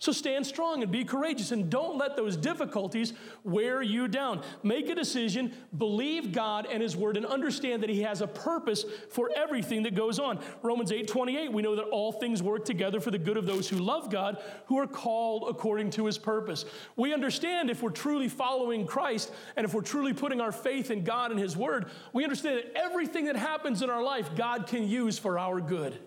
[0.00, 3.12] So stand strong and be courageous and don't let those difficulties
[3.44, 4.42] wear you down.
[4.62, 8.86] Make a decision, believe God and His Word, and understand that He has a purpose
[9.10, 10.38] for everything that goes on.
[10.62, 13.68] Romans 8 28, we know that all things work together for the good of those
[13.68, 16.64] who love God, who are called according to His purpose.
[16.96, 21.04] We understand if we're truly following Christ and if we're truly putting our faith in
[21.04, 24.88] God and His Word, we understand that everything that happens in our life, God can
[24.88, 25.98] use for our good.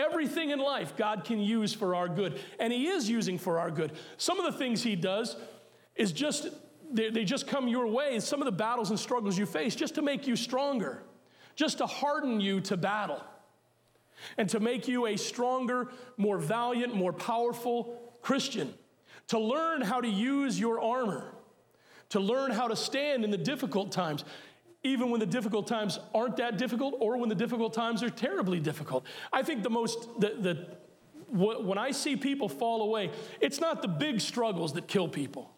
[0.00, 3.70] Everything in life God can use for our good, and He is using for our
[3.70, 3.92] good.
[4.16, 5.36] Some of the things He does
[5.94, 6.48] is just,
[6.90, 8.18] they, they just come your way.
[8.20, 11.02] Some of the battles and struggles you face just to make you stronger,
[11.54, 13.22] just to harden you to battle,
[14.38, 18.72] and to make you a stronger, more valiant, more powerful Christian,
[19.28, 21.34] to learn how to use your armor,
[22.10, 24.24] to learn how to stand in the difficult times
[24.82, 28.60] even when the difficult times aren't that difficult or when the difficult times are terribly
[28.60, 29.04] difficult.
[29.32, 30.66] I think the most, the, the,
[31.32, 35.50] when I see people fall away, it's not the big struggles that kill people.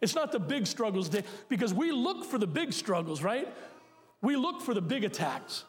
[0.00, 3.52] It's not the big struggles that, because we look for the big struggles, right?
[4.22, 5.64] We look for the big attacks.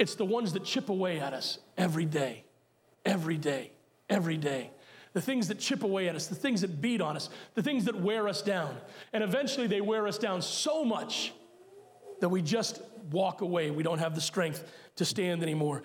[0.00, 2.44] It's the ones that chip away at us every day,
[3.04, 3.70] every day,
[4.10, 4.70] every day.
[5.12, 7.84] The things that chip away at us, the things that beat on us, the things
[7.84, 8.76] that wear us down.
[9.12, 11.32] And eventually they wear us down so much
[12.22, 12.80] that we just
[13.10, 13.72] walk away.
[13.72, 15.82] We don't have the strength to stand anymore.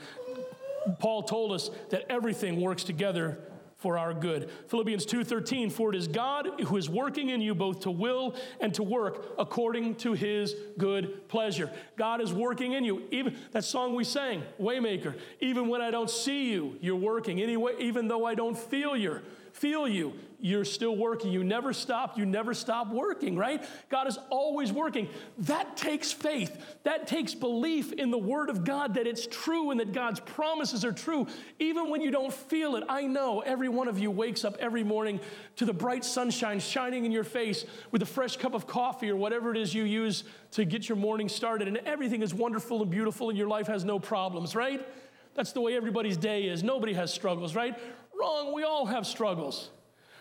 [0.99, 3.39] Paul told us that everything works together
[3.77, 4.51] for our good.
[4.67, 8.71] Philippians 2:13 for it is God who is working in you both to will and
[8.75, 11.71] to work according to his good pleasure.
[11.95, 13.07] God is working in you.
[13.09, 17.41] Even that song we sang, Waymaker, even when I don't see you, you're working.
[17.41, 19.21] Anyway, even though I don't feel you,
[19.59, 21.31] feel you, you're still working.
[21.31, 22.15] You never stop.
[22.17, 23.65] You never stop working, right?
[23.89, 25.09] God is always working.
[25.39, 26.55] That takes faith.
[26.83, 30.85] That takes belief in the Word of God that it's true and that God's promises
[30.85, 31.25] are true,
[31.57, 32.83] even when you don't feel it.
[32.87, 35.19] I know every one of you wakes up every morning
[35.55, 39.15] to the bright sunshine shining in your face with a fresh cup of coffee or
[39.15, 42.91] whatever it is you use to get your morning started, and everything is wonderful and
[42.91, 44.87] beautiful, and your life has no problems, right?
[45.33, 46.63] That's the way everybody's day is.
[46.63, 47.77] Nobody has struggles, right?
[48.19, 48.53] Wrong.
[48.53, 49.69] We all have struggles.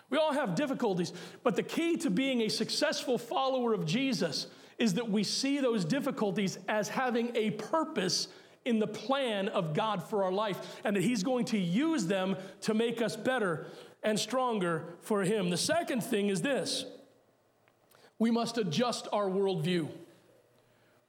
[0.09, 1.11] We all have difficulties,
[1.43, 5.83] but the key to being a successful follower of Jesus is that we see those
[5.83, 8.29] difficulties as having a purpose
[8.63, 12.37] in the plan of God for our life, and that He's going to use them
[12.61, 13.67] to make us better
[14.03, 15.49] and stronger for Him.
[15.49, 16.85] The second thing is this
[18.19, 19.89] we must adjust our worldview.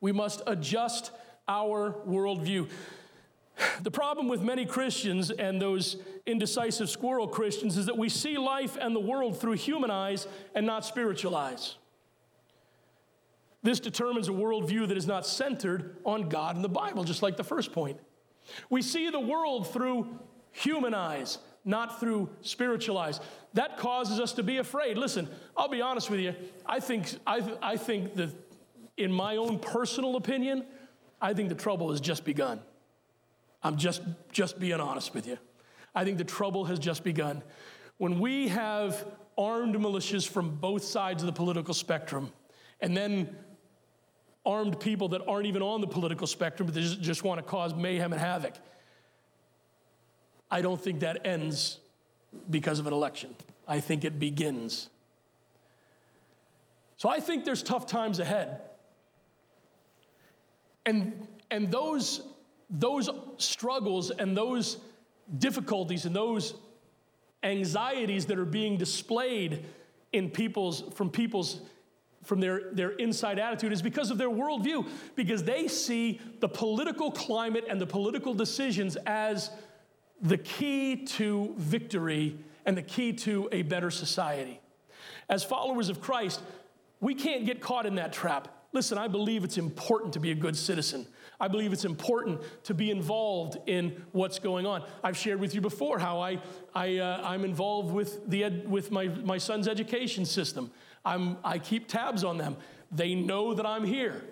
[0.00, 1.10] We must adjust
[1.48, 2.68] our worldview.
[3.82, 8.76] The problem with many Christians and those indecisive squirrel Christians is that we see life
[8.80, 11.76] and the world through human eyes and not spiritual eyes.
[13.62, 17.36] This determines a worldview that is not centered on God and the Bible, just like
[17.36, 17.98] the first point.
[18.70, 20.18] We see the world through
[20.52, 23.20] human eyes, not through spiritual eyes.
[23.54, 24.96] That causes us to be afraid.
[24.96, 26.34] Listen, I'll be honest with you.
[26.64, 28.30] I think, I, I think that,
[28.96, 30.64] in my own personal opinion,
[31.20, 32.60] I think the trouble has just begun.
[33.62, 35.38] I'm just, just being honest with you.
[35.94, 37.42] I think the trouble has just begun.
[37.98, 42.32] When we have armed militias from both sides of the political spectrum,
[42.80, 43.36] and then
[44.46, 47.42] armed people that aren't even on the political spectrum, but they just, just want to
[47.42, 48.54] cause mayhem and havoc,
[50.50, 51.78] I don't think that ends
[52.48, 53.34] because of an election.
[53.66, 54.88] I think it begins.
[56.96, 58.62] So I think there's tough times ahead.
[60.86, 62.22] And, and those
[62.70, 64.78] those struggles and those
[65.38, 66.54] difficulties and those
[67.42, 69.64] anxieties that are being displayed
[70.12, 71.60] in people's from people's
[72.24, 77.10] from their, their inside attitude is because of their worldview, because they see the political
[77.10, 79.50] climate and the political decisions as
[80.20, 84.60] the key to victory and the key to a better society.
[85.30, 86.42] As followers of Christ,
[87.00, 88.48] we can't get caught in that trap.
[88.72, 91.06] Listen, I believe it's important to be a good citizen.
[91.40, 94.84] I believe it's important to be involved in what's going on.
[95.04, 96.40] I've shared with you before how I,
[96.74, 100.70] I, uh, I'm involved with, the ed, with my, my son's education system.
[101.04, 102.56] I'm, I keep tabs on them.
[102.90, 104.24] They know that I'm here.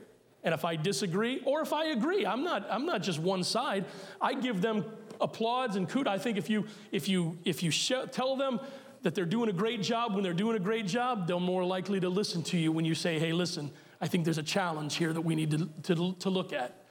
[0.43, 3.85] And if I disagree or if I agree, I'm not, I'm not just one side.
[4.21, 4.85] I give them
[5.21, 6.13] applause and kudos.
[6.13, 8.61] I think if you, if you, if you tell them
[9.03, 10.15] that they're doing a great job.
[10.15, 12.97] When they're doing a great job, they're more likely to listen to you when you
[12.97, 16.29] say, hey, listen, I think there's a challenge here that we need to, to, to
[16.29, 16.86] look at.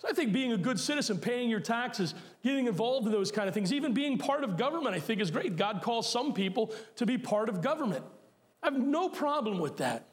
[0.00, 3.48] So I think being a good citizen, paying your taxes, getting involved in those kind
[3.48, 5.56] of things, even being part of government, I think is great.
[5.56, 8.02] God calls some people to be part of government.
[8.62, 10.06] I have no problem with that.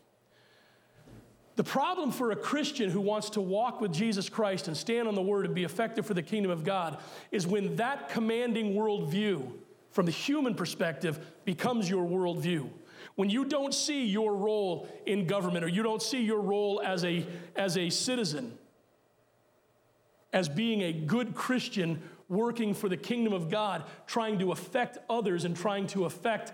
[1.55, 5.15] The problem for a Christian who wants to walk with Jesus Christ and stand on
[5.15, 6.99] the word and be effective for the kingdom of God
[7.31, 9.53] is when that commanding worldview,
[9.91, 12.69] from the human perspective, becomes your worldview.
[13.15, 17.05] When you don't see your role in government or you don't see your role as
[17.05, 18.55] a, as a citizen,
[20.33, 25.45] as being a good Christian working for the kingdom of God, trying to affect others
[25.45, 26.51] and trying to affect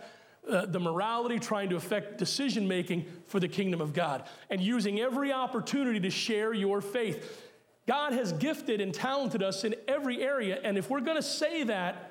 [0.48, 5.00] uh, the morality, trying to affect decision making for the kingdom of God, and using
[5.00, 7.42] every opportunity to share your faith.
[7.88, 11.64] God has gifted and talented us in every area, and if we're going to say
[11.64, 12.10] that,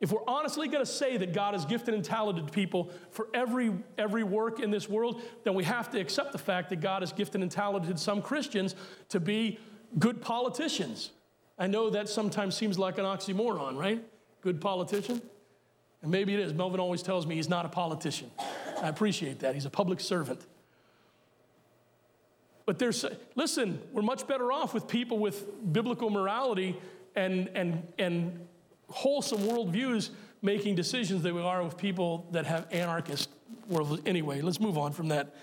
[0.00, 3.72] if we're honestly going to say that God has gifted and talented people for every,
[3.96, 7.12] every work in this world, then we have to accept the fact that God has
[7.12, 8.74] gifted and talented some Christians
[9.10, 9.60] to be
[9.98, 11.10] good politicians.
[11.58, 14.02] I know that sometimes seems like an oxymoron, right?
[14.40, 15.20] Good politician.
[16.02, 16.52] And maybe it is.
[16.52, 18.30] Melvin always tells me he's not a politician.
[18.82, 19.54] I appreciate that.
[19.54, 20.40] He's a public servant.
[22.66, 26.76] But there's, listen, we're much better off with people with biblical morality
[27.14, 28.46] and, and, and
[28.88, 30.10] wholesome worldviews
[30.42, 33.30] making decisions than we are with people that have anarchist
[33.68, 34.00] world.
[34.06, 35.34] Anyway, let's move on from that.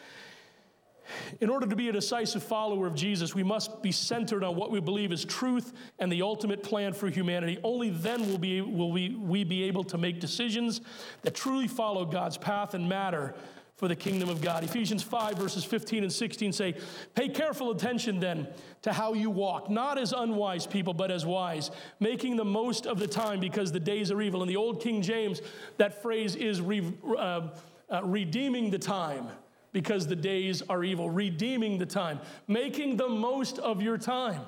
[1.42, 4.72] In order to be a decisive follower of Jesus, we must be centered on what
[4.72, 7.58] we believe is truth and the ultimate plan for humanity.
[7.64, 10.82] Only then will, be, will we, we be able to make decisions
[11.22, 13.36] that truly follow God's path and matter
[13.80, 14.66] for the kingdom of God.
[14.66, 16.76] Ephesians 5, verses 15 and 16 say,
[17.16, 18.46] Pay careful attention then
[18.82, 23.00] to how you walk, not as unwise people, but as wise, making the most of
[23.00, 24.42] the time because the days are evil.
[24.42, 25.42] In the Old King James,
[25.78, 27.48] that phrase is re, uh,
[27.90, 29.30] uh, redeeming the time
[29.72, 34.42] because the days are evil, redeeming the time, making the most of your time.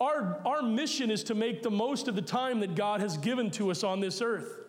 [0.00, 3.50] Our, our mission is to make the most of the time that God has given
[3.52, 4.60] to us on this earth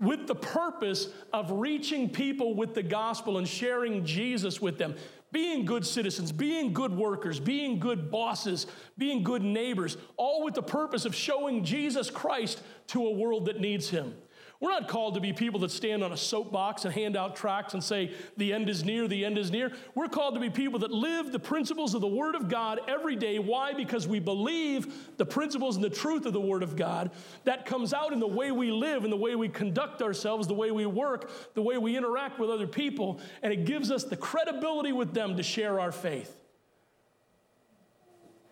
[0.00, 4.96] with the purpose of reaching people with the gospel and sharing Jesus with them.
[5.30, 8.66] Being good citizens, being good workers, being good bosses,
[8.98, 13.60] being good neighbors, all with the purpose of showing Jesus Christ to a world that
[13.60, 14.14] needs him.
[14.60, 17.72] We're not called to be people that stand on a soapbox and hand out tracts
[17.72, 19.72] and say, the end is near, the end is near.
[19.94, 23.16] We're called to be people that live the principles of the Word of God every
[23.16, 23.38] day.
[23.38, 23.72] Why?
[23.72, 27.10] Because we believe the principles and the truth of the Word of God.
[27.44, 30.52] That comes out in the way we live, in the way we conduct ourselves, the
[30.52, 34.16] way we work, the way we interact with other people, and it gives us the
[34.16, 36.36] credibility with them to share our faith.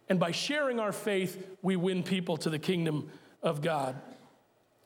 [0.08, 3.10] And by sharing our faith, we win people to the kingdom
[3.42, 3.94] of God.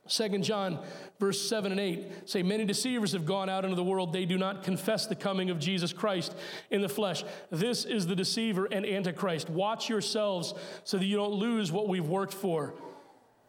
[0.07, 0.79] Second John
[1.17, 4.37] verse 7 and 8 say many deceivers have gone out into the world they do
[4.37, 6.35] not confess the coming of Jesus Christ
[6.69, 11.33] in the flesh this is the deceiver and antichrist watch yourselves so that you don't
[11.33, 12.73] lose what we've worked for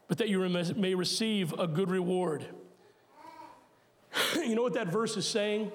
[0.06, 2.46] but that you may receive a good reward
[4.36, 5.72] you know what that verse is saying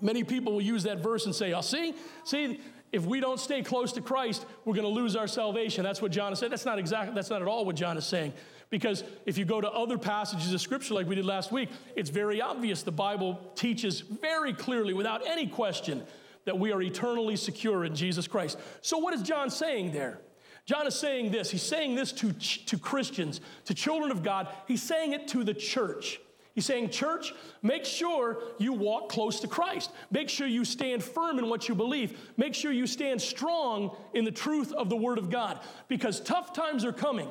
[0.00, 1.94] many people will use that verse and say oh see
[2.24, 2.60] see
[2.92, 5.82] if we don't stay close to Christ, we're going to lose our salvation.
[5.82, 6.50] That's what John is saying.
[6.50, 8.32] That's not exactly, that's not at all what John is saying.
[8.68, 12.10] Because if you go to other passages of Scripture like we did last week, it's
[12.10, 12.82] very obvious.
[12.82, 16.02] The Bible teaches very clearly, without any question,
[16.46, 18.58] that we are eternally secure in Jesus Christ.
[18.80, 20.20] So, what is John saying there?
[20.64, 21.50] John is saying this.
[21.50, 24.48] He's saying this to, to Christians, to children of God.
[24.66, 26.20] He's saying it to the church.
[26.56, 29.92] He's saying, Church, make sure you walk close to Christ.
[30.10, 32.18] Make sure you stand firm in what you believe.
[32.36, 36.52] Make sure you stand strong in the truth of the Word of God because tough
[36.52, 37.28] times are coming.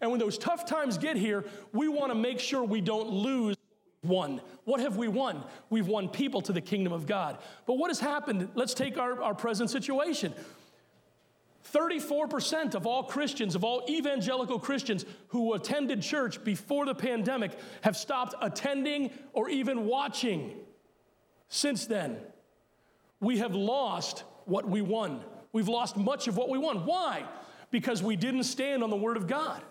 [0.00, 3.56] And when those tough times get here, we want to make sure we don't lose
[4.04, 4.40] one.
[4.64, 5.44] What have we won?
[5.70, 7.38] We've won people to the kingdom of God.
[7.66, 8.50] But what has happened?
[8.54, 10.34] Let's take our, our present situation.
[11.72, 17.96] 34% of all Christians, of all evangelical Christians who attended church before the pandemic, have
[17.96, 20.52] stopped attending or even watching
[21.48, 22.18] since then.
[23.20, 25.24] We have lost what we won.
[25.52, 26.84] We've lost much of what we won.
[26.84, 27.24] Why?
[27.70, 29.62] Because we didn't stand on the Word of God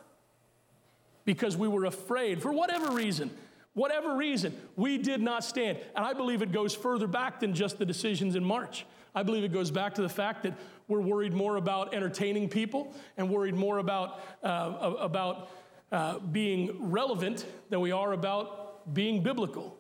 [1.26, 3.32] because we were afraid for whatever reason.
[3.74, 5.80] Whatever reason, we did not stand.
[5.96, 8.86] And I believe it goes further back than just the decisions in March.
[9.16, 10.54] I believe it goes back to the fact that
[10.88, 15.50] we're worried more about entertaining people and worried more about, uh, about
[15.92, 19.78] uh, being relevant than we are about being biblical.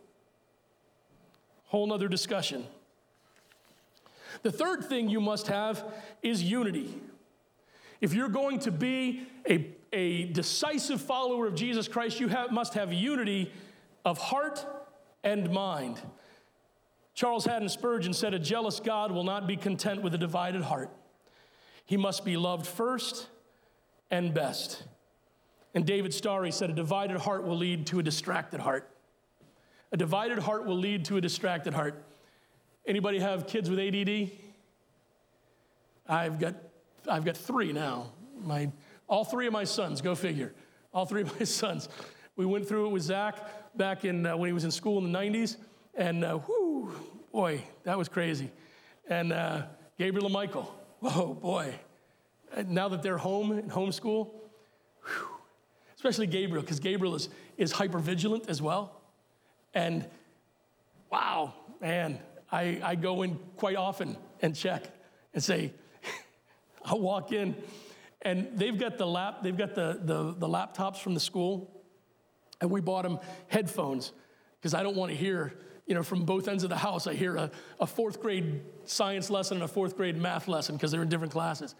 [1.66, 2.66] Whole nother discussion.
[4.41, 5.84] The third thing you must have
[6.22, 6.94] is unity.
[8.04, 12.74] If you're going to be a a decisive follower of Jesus Christ, you have, must
[12.74, 13.54] have unity
[14.04, 14.66] of heart
[15.24, 16.01] and mind.
[17.14, 20.89] Charles Haddon Spurgeon said, A jealous God will not be content with a divided heart.
[21.86, 23.28] He must be loved first
[24.10, 24.84] and best.
[25.76, 28.89] And David Starry said, A divided heart will lead to a distracted heart.
[29.91, 32.04] A divided heart will lead to a distracted heart.
[32.88, 34.32] Anybody have kids with ADD?
[36.08, 36.56] I've got,
[37.08, 38.12] I've got three now.
[38.41, 38.72] My,
[39.08, 40.54] all three of my sons, go figure.
[40.93, 41.89] All three of my sons.
[42.36, 43.38] We went through it with Zach
[43.78, 45.58] back in uh, when he was in school in the 90s,
[45.95, 46.91] and uh, whoo,
[47.32, 48.49] boy, that was crazy.
[49.08, 49.64] And uh,
[49.97, 50.64] Gabriel and Michael,
[50.99, 51.74] whoa, boy.
[52.56, 54.30] And now that they're home in homeschool,
[55.06, 55.28] whew,
[55.95, 59.01] especially Gabriel, because Gabriel is, is hyper vigilant as well.
[59.74, 60.06] And
[61.12, 62.20] wow, man,
[62.51, 64.84] I, I go in quite often and check
[65.34, 65.74] and say,
[66.86, 67.55] I'll walk in
[68.23, 71.69] and they've got the lap, they've got the, the, the laptops from the school,
[72.61, 74.13] and we bought them headphones
[74.59, 75.53] because I don't want to hear,
[75.86, 77.05] you know, from both ends of the house.
[77.05, 80.91] I hear a, a fourth grade science lesson and a fourth grade math lesson because
[80.91, 81.75] they're in different classes.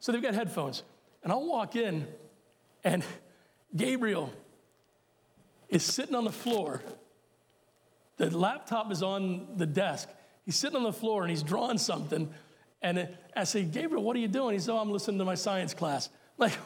[0.00, 0.82] So they've got headphones,
[1.22, 2.06] and I'll walk in,
[2.84, 3.02] and
[3.74, 4.30] Gabriel
[5.70, 6.82] is sitting on the floor.
[8.18, 10.08] The laptop is on the desk.
[10.44, 12.32] He's sitting on the floor and he's drawing something.
[12.82, 14.54] And I say, Gabriel, what are you doing?
[14.54, 16.08] He said, oh, I'm listening to my science class.
[16.38, 16.58] I'm like,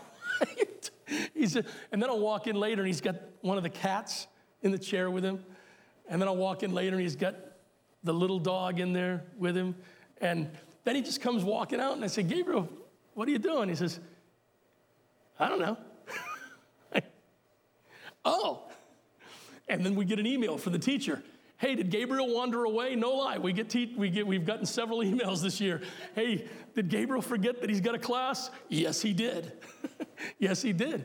[1.35, 4.27] he said, and then I'll walk in later and he's got one of the cats
[4.63, 5.45] in the chair with him.
[6.09, 7.37] And then I'll walk in later and he's got
[8.03, 9.75] the little dog in there with him.
[10.21, 10.51] And
[10.85, 12.69] then he just comes walking out and I say, Gabriel,
[13.15, 13.69] what are you doing?
[13.69, 14.01] He says,
[15.39, 15.77] I don't know.
[18.25, 18.65] oh.
[19.69, 21.23] And then we get an email from the teacher.
[21.61, 22.97] Hey, did Gabriel wander away?
[22.97, 23.37] No lie.
[23.37, 25.83] We get, te- we get we've gotten several emails this year.
[26.15, 28.51] Hey, did Gabriel forget that he's got a class?
[28.71, 29.53] Yes, he did.
[30.39, 31.05] yes, he did.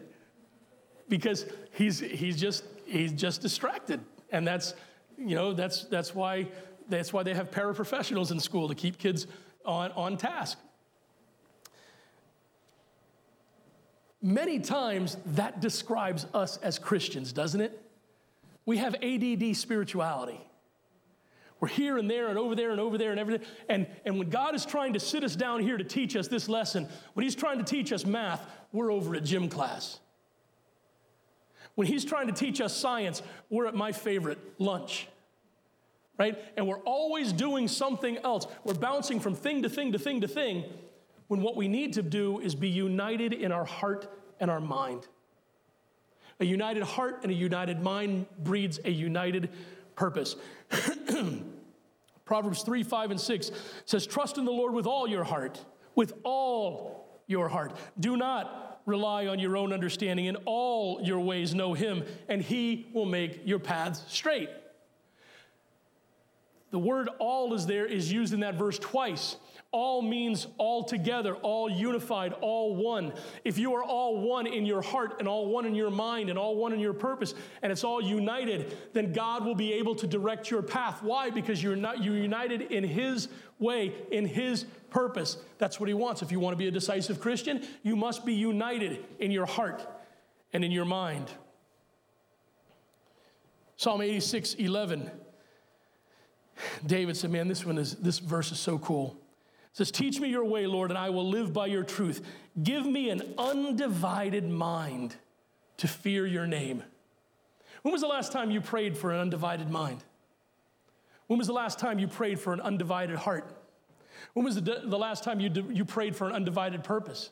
[1.10, 3.99] Because he's he's just he's just distracted.
[4.32, 4.76] And that's
[5.18, 6.47] you know, that's that's why
[6.88, 9.28] that's why they have paraprofessionals in school to keep kids
[9.66, 10.58] on, on task.
[14.22, 17.84] Many times that describes us as Christians, doesn't it?
[18.66, 20.39] We have ADD spirituality.
[21.59, 23.47] We're here and there and over there and over there and everything.
[23.70, 26.49] And, and when God is trying to sit us down here to teach us this
[26.49, 29.99] lesson, when He's trying to teach us math, we're over at gym class.
[31.76, 35.07] When He's trying to teach us science, we're at my favorite, lunch.
[36.18, 36.38] Right?
[36.57, 38.47] And we're always doing something else.
[38.63, 40.63] We're bouncing from thing to thing to thing to thing
[41.28, 44.07] when what we need to do is be united in our heart
[44.39, 45.07] and our mind.
[46.39, 49.49] A united heart and a united mind breeds a united
[49.95, 50.36] purpose.
[52.25, 53.51] Proverbs 3, 5, and 6
[53.86, 55.63] says, Trust in the Lord with all your heart,
[55.93, 57.77] with all your heart.
[57.99, 60.25] Do not rely on your own understanding.
[60.25, 64.49] In all your ways, know Him, and He will make your paths straight.
[66.71, 69.38] The word all is there is used in that verse twice.
[69.76, 73.11] All means all together, all unified, all one.
[73.43, 76.39] If you are all one in your heart and all one in your mind and
[76.39, 80.07] all one in your purpose and it's all united, then God will be able to
[80.07, 81.03] direct your path.
[81.03, 81.30] Why?
[81.30, 83.28] Because you're not you're united in his
[83.59, 85.39] way, in his purpose.
[85.57, 86.21] That's what he wants.
[86.21, 89.86] If you want to be a decisive Christian, you must be united in your heart
[90.53, 91.30] and in your mind.
[93.76, 95.11] Psalm 86, 11.
[96.86, 99.19] David said, Man, this one is this verse is so cool
[99.76, 102.26] says, Teach me your way, Lord, and I will live by your truth.
[102.63, 105.17] Give me an undivided mind
[105.78, 106.82] to fear your name.
[107.82, 110.03] When was the last time you prayed for an undivided mind?
[111.28, 113.53] When was the last time you prayed for an undivided heart?
[114.34, 117.30] When was the, the last time you, you prayed for an undivided purpose?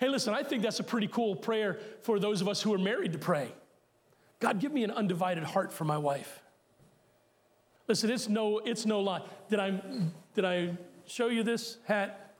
[0.00, 2.78] Hey, listen, I think that's a pretty cool prayer for those of us who are
[2.78, 3.52] married to pray.
[4.40, 6.40] God, give me an undivided heart for my wife.
[7.88, 9.20] Listen, it's no, it's no lie.
[9.50, 9.80] Did I,
[10.34, 10.70] did I
[11.06, 12.34] show you this hat?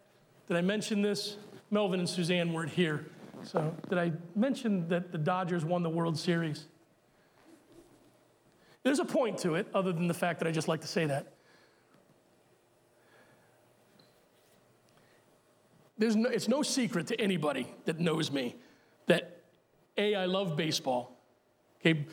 [0.48, 1.36] Did I mention this?
[1.70, 3.06] Melvin and Suzanne weren't here.
[3.42, 6.66] So, did I mention that the Dodgers won the World Series?
[8.82, 11.06] There's a point to it, other than the fact that I just like to say
[11.06, 11.32] that.
[15.96, 18.56] There's no, it's no secret to anybody that knows me
[19.06, 19.42] that
[19.96, 21.16] A, I love baseball.
[21.80, 22.04] Okay,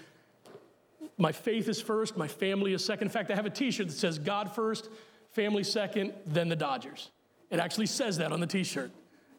[1.17, 3.07] my faith is first, my family is second.
[3.07, 4.89] In fact, I have a t shirt that says God first,
[5.31, 7.09] family second, then the Dodgers.
[7.49, 8.91] It actually says that on the t shirt,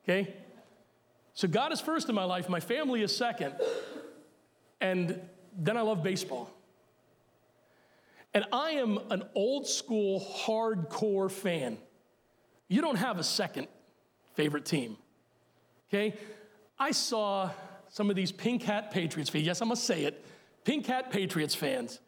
[0.04, 0.34] okay?
[1.34, 3.54] So God is first in my life, my family is second,
[4.80, 5.20] and
[5.56, 6.50] then I love baseball.
[8.34, 11.78] And I am an old school, hardcore fan.
[12.68, 13.68] You don't have a second
[14.34, 14.96] favorite team,
[15.88, 16.16] okay?
[16.78, 17.50] I saw
[17.88, 20.24] some of these Pink Hat Patriots fans, yes, I'm gonna say it,
[20.64, 22.00] Pink Hat Patriots fans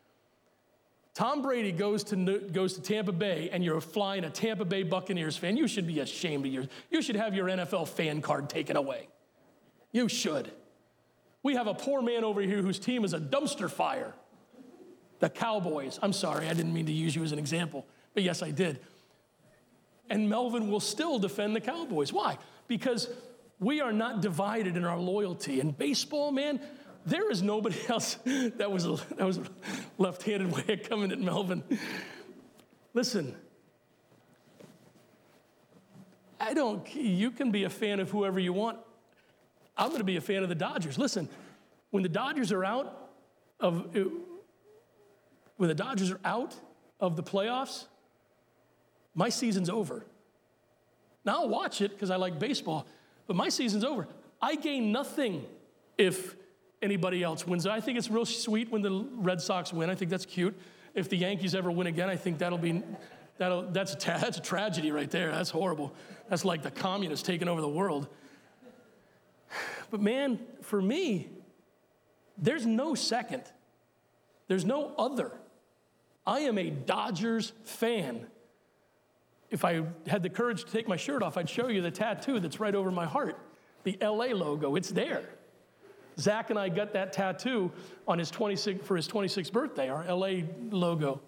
[1.15, 5.37] Tom Brady goes to, goes to Tampa Bay and you're flying a Tampa Bay Buccaneers
[5.37, 6.67] fan, you should be ashamed of yours.
[6.91, 9.09] You should have your NFL fan card taken away.
[9.93, 10.51] You should.
[11.45, 14.12] We have a poor man over here whose team is a dumpster fire.
[15.21, 16.01] The Cowboys.
[16.03, 18.81] I'm sorry, I didn't mean to use you as an example, but yes, I did.
[20.11, 22.12] And Melvin will still defend the Cowboys.
[22.12, 22.39] Why?
[22.67, 23.09] Because
[23.61, 25.61] we are not divided in our loyalty.
[25.61, 26.61] In baseball, man,
[27.07, 29.45] there is nobody else that was that was a
[29.99, 31.63] left-handed way of coming at Melvin.
[32.93, 33.35] Listen,
[36.41, 36.95] I don't.
[36.95, 38.79] You can be a fan of whoever you want.
[39.77, 40.99] I'm going to be a fan of the Dodgers.
[40.99, 41.29] Listen,
[41.91, 43.11] when the Dodgers are out
[43.61, 43.95] of
[45.57, 46.55] when the Dodgers are out
[47.01, 47.85] of the playoffs,
[49.15, 50.05] my season's over.
[51.25, 52.87] Now I'll watch it because I like baseball,
[53.27, 54.07] but my season's over.
[54.43, 55.45] I gain nothing
[55.97, 56.37] if
[56.85, 57.66] anybody else wins.
[57.66, 59.91] I think it's real sweet when the Red Sox win.
[59.91, 60.57] I think that's cute.
[60.95, 62.82] If the Yankees ever win again, I think that'll be
[63.39, 65.32] that'll, that's, a ta- that's a tragedy right there.
[65.32, 65.93] That's horrible.
[66.28, 68.07] That's like the communists taking over the world.
[69.91, 71.28] But man, for me,
[72.39, 73.43] there's no second.
[74.49, 75.32] There's no other.
[76.26, 78.26] I am a Dodgers fan.
[79.51, 82.41] If I had the courage to take my shirt off, I'd show you the tattoo
[82.41, 83.39] that's right over my heart,
[83.85, 84.74] the LA logo.
[84.74, 85.28] It's there.
[86.19, 87.73] Zach and I got that tattoo
[88.07, 91.21] on his 26, for his 26th birthday, our LA logo.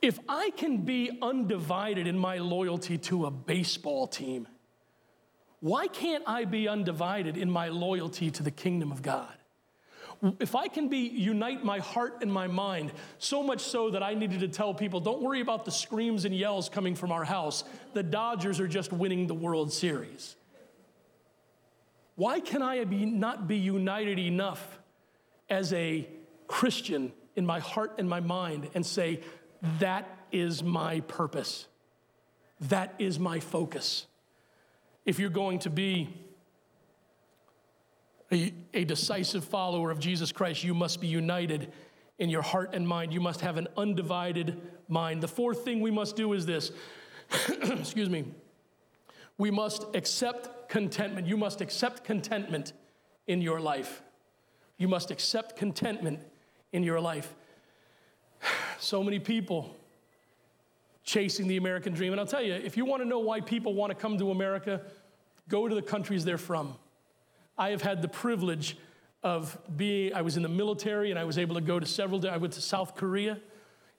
[0.00, 4.46] If I can be undivided in my loyalty to a baseball team,
[5.60, 9.32] why can't I be undivided in my loyalty to the kingdom of God?
[10.38, 14.14] If I can be unite my heart and my mind, so much so that I
[14.14, 17.64] needed to tell people, don't worry about the screams and yells coming from our house.
[17.94, 20.36] The Dodgers are just winning the World Series.
[22.16, 24.78] Why can I be, not be united enough
[25.50, 26.08] as a
[26.46, 29.20] Christian in my heart and my mind and say,
[29.80, 31.66] that is my purpose?
[32.60, 34.06] That is my focus.
[35.04, 36.08] If you're going to be
[38.32, 41.72] a, a, decisive follower of Jesus Christ, you must be united
[42.18, 43.12] in your heart and mind.
[43.12, 45.20] You must have an undivided mind.
[45.22, 46.72] The fourth thing we must do is this
[47.62, 48.24] excuse me,
[49.36, 51.24] we must accept contentment.
[51.28, 52.72] You must accept contentment
[53.28, 54.02] in your life.
[54.76, 56.18] You must accept contentment
[56.72, 57.32] in your life.
[58.80, 59.76] So many people
[61.04, 62.12] chasing the American dream.
[62.12, 64.32] And I'll tell you, if you want to know why people want to come to
[64.32, 64.82] America,
[65.48, 66.74] go to the countries they're from.
[67.56, 68.76] I have had the privilege
[69.22, 72.28] of being, I was in the military and I was able to go to several,
[72.28, 73.38] I went to South Korea.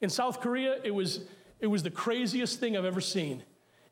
[0.01, 1.21] In South Korea, it was,
[1.61, 3.43] it was the craziest thing I've ever seen.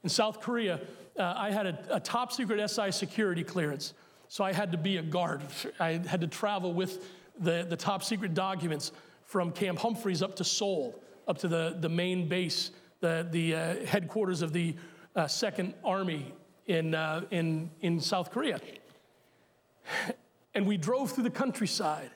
[0.04, 0.82] In South Korea,
[1.18, 3.93] uh, I had a, a top secret SI security clearance.
[4.28, 5.41] So I had to be a guard.
[5.80, 7.08] I had to travel with
[7.39, 8.91] the, the top secret documents
[9.26, 13.86] from Camp Humphreys up to Seoul, up to the, the main base, the, the uh,
[13.86, 14.76] headquarters of the
[15.16, 16.34] uh, Second Army
[16.66, 18.60] in, uh, in, in South Korea.
[20.56, 22.12] And we drove through the countryside.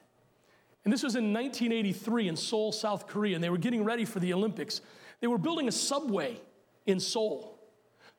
[0.84, 4.20] And this was in 1983 in Seoul, South Korea, and they were getting ready for
[4.20, 4.82] the Olympics.
[5.22, 6.40] They were building a subway
[6.86, 7.57] in Seoul.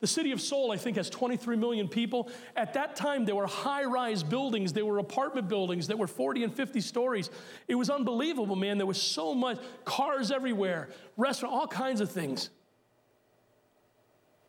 [0.00, 2.30] The city of Seoul, I think, has 23 million people.
[2.54, 6.44] At that time, there were high rise buildings, there were apartment buildings that were 40
[6.44, 7.30] and 50 stories.
[7.66, 8.78] It was unbelievable, man.
[8.78, 12.50] There was so much, cars everywhere, restaurant, all kinds of things.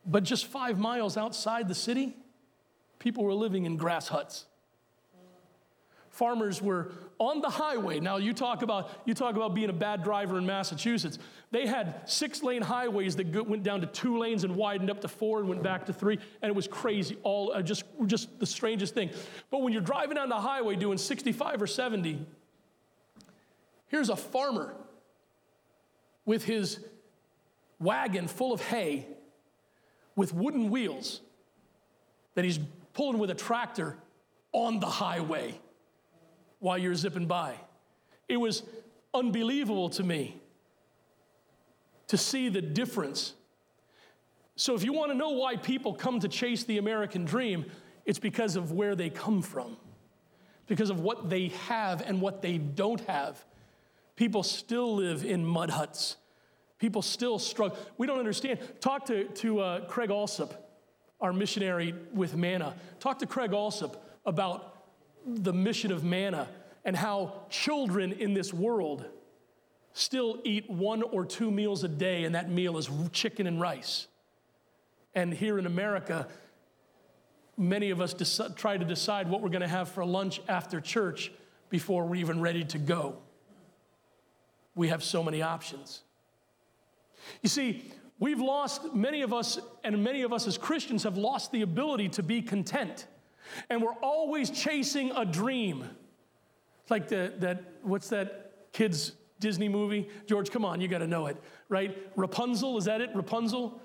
[0.06, 2.16] But just five miles outside the city,
[3.00, 4.45] people were living in grass huts.
[6.12, 8.00] Farmers were on the highway.
[8.00, 11.20] Now you talk about you talk about being a bad driver in Massachusetts.
[11.52, 15.10] They had six lane highways that went down to two lanes and widened up to
[15.10, 17.18] four and went back to three, and it was crazy.
[17.24, 19.10] All uh, just just the strangest thing.
[19.52, 22.26] But when you're driving down the highway doing 65 or 70,
[23.88, 24.76] here's a farmer
[26.26, 26.80] with his
[27.80, 29.06] wagon full of hay
[30.16, 31.22] with wooden wheels
[32.36, 32.60] that he's
[32.94, 33.98] pulling with a tractor
[34.52, 35.60] on the highway
[36.60, 37.55] while you're zipping by.
[38.28, 38.64] It was
[39.14, 40.39] unbelievable to me
[42.07, 43.34] to see the difference.
[44.55, 47.66] So, if you want to know why people come to chase the American dream,
[48.05, 49.78] it's because of where they come from,
[50.68, 53.43] because of what they have and what they don't have.
[54.16, 56.18] People still live in mud huts.
[56.78, 57.78] People still struggle.
[57.97, 58.60] We don't understand.
[58.82, 60.53] Talk to, to uh, Craig Alsop,
[61.22, 62.76] our missionary with Manna.
[62.99, 64.69] Talk to Craig Alsop about
[65.26, 66.48] the mission of manna
[66.86, 69.06] and how children in this world
[69.94, 74.08] still eat one or two meals a day, and that meal is chicken and rice.
[75.14, 76.28] And here in America,
[77.58, 80.80] many of us dec- try to decide what we're going to have for lunch after
[80.80, 81.32] church
[81.70, 83.18] before we're even ready to go.
[84.76, 86.02] we have so many options.
[87.42, 91.52] You see, we've lost, many of us, and many of us as Christians have lost
[91.52, 93.06] the ability to be content.
[93.70, 95.86] And we're always chasing a dream.
[96.89, 100.10] Like the, that, what's that kid's Disney movie?
[100.26, 101.38] George, come on, you got to know it,
[101.70, 101.97] right?
[102.16, 103.10] Rapunzel, is that it?
[103.14, 103.82] Rapunzel?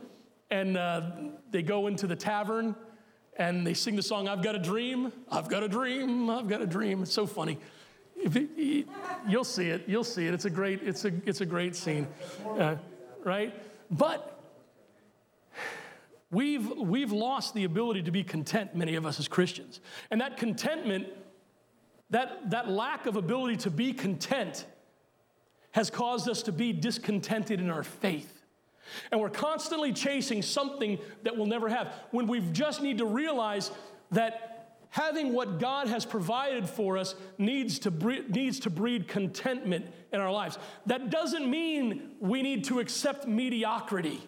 [0.50, 1.10] And uh,
[1.50, 2.74] they go into the tavern
[3.36, 6.62] and they sing the song, I've Got a Dream, I've Got a Dream, I've Got
[6.62, 7.02] a Dream.
[7.02, 7.58] It's so funny.
[8.16, 8.86] It,
[9.28, 10.34] you'll see it, you'll see it.
[10.34, 12.06] It's a great, it's a, it's a great scene,
[12.46, 12.76] uh,
[13.24, 13.52] right?
[13.90, 14.33] But
[16.34, 19.80] we've, we've lost the ability to be content, many of us as Christians.
[20.10, 21.06] And that contentment,
[22.10, 24.66] that, that lack of ability to be content,
[25.72, 28.42] has caused us to be discontented in our faith.
[29.10, 33.70] And we're constantly chasing something that we'll never have when we just need to realize
[34.10, 39.86] that having what God has provided for us needs to, breed, needs to breed contentment
[40.12, 40.58] in our lives.
[40.86, 44.20] That doesn't mean we need to accept mediocrity.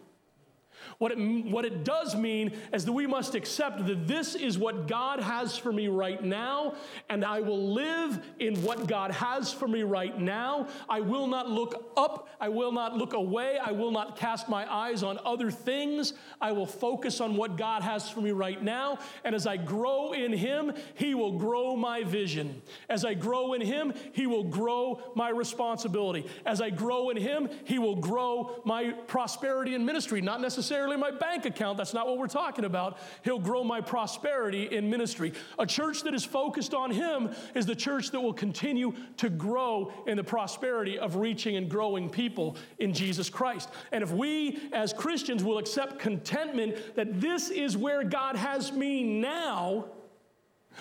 [0.99, 4.89] What it, what it does mean is that we must accept that this is what
[4.89, 6.75] God has for me right now,
[7.09, 10.69] and I will live in what God has for me right now.
[10.89, 14.73] I will not look up, I will not look away, I will not cast my
[14.73, 16.15] eyes on other things.
[16.41, 18.99] I will focus on what God has for me right now.
[19.25, 22.63] And as I grow in Him, He will grow my vision.
[22.89, 26.27] As I grow in Him, He will grow my responsibility.
[26.45, 31.13] As I grow in Him, He will grow my prosperity and ministry, not necessarily necessarily
[31.13, 31.79] my bank account.
[31.79, 32.99] That's not what we're talking about.
[33.23, 35.33] He'll grow my prosperity in ministry.
[35.59, 39.93] A church that is focused on Him is the church that will continue to grow
[40.07, 43.69] in the prosperity of reaching and growing people in Jesus Christ.
[43.93, 49.03] And if we as Christians will accept contentment that this is where God has me
[49.03, 49.87] now,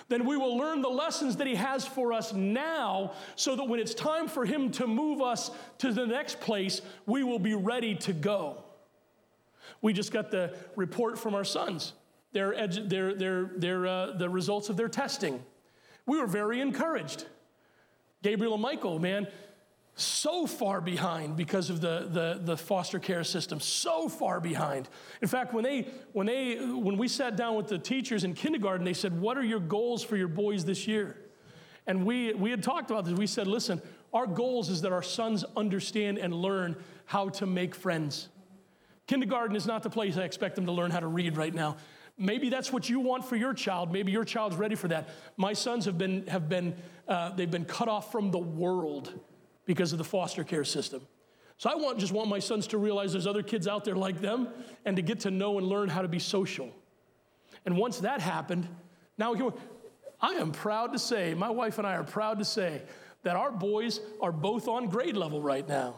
[0.09, 3.79] then we will learn the lessons that He has for us now so that when
[3.79, 7.95] it's time for Him to move us to the next place, we will be ready
[7.95, 8.64] to go.
[9.81, 11.93] We just got the report from our sons,
[12.31, 15.43] their, edu- their, their, their, uh, the results of their testing.
[16.05, 17.25] We were very encouraged.
[18.21, 19.27] Gabriel and Michael, man,
[19.95, 23.59] so far behind because of the, the, the, foster care system.
[23.61, 24.89] So far behind.
[25.21, 28.83] In fact when they when they when we sat down with the teachers in kindergarten
[28.83, 31.15] they said what are your goals for your boys this year?
[31.87, 33.13] And we we had talked about this.
[33.13, 33.81] We said listen
[34.13, 38.29] our goals is that our sons understand and learn how to make friends
[39.07, 41.77] Kindergarten is not the place I expect them to learn how to read right now.
[42.17, 43.91] Maybe that's what you want for your child.
[43.91, 45.09] Maybe your child's ready for that.
[45.35, 46.75] My sons have been, have been,
[47.07, 49.13] uh, they've been cut off from the world
[49.65, 51.01] because of the foster care system.
[51.57, 54.21] So I want, just want my sons to realize there's other kids out there like
[54.21, 54.49] them
[54.85, 56.69] and to get to know and learn how to be social.
[57.65, 58.67] And once that happened,
[59.17, 59.33] now
[60.21, 62.81] I am proud to say, my wife and I are proud to say
[63.23, 65.95] that our boys are both on grade level right now.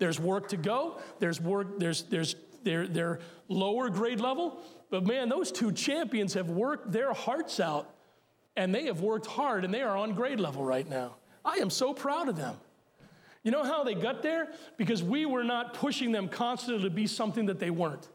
[0.00, 0.98] There's work to go.
[1.20, 2.34] There's work, there's, there's,
[2.64, 4.58] they're, they're lower grade level.
[4.90, 7.94] But man, those two champions have worked their hearts out
[8.56, 11.16] and they have worked hard and they are on grade level right now.
[11.44, 12.56] I am so proud of them.
[13.42, 14.48] You know how they got there?
[14.78, 18.08] Because we were not pushing them constantly to be something that they weren't.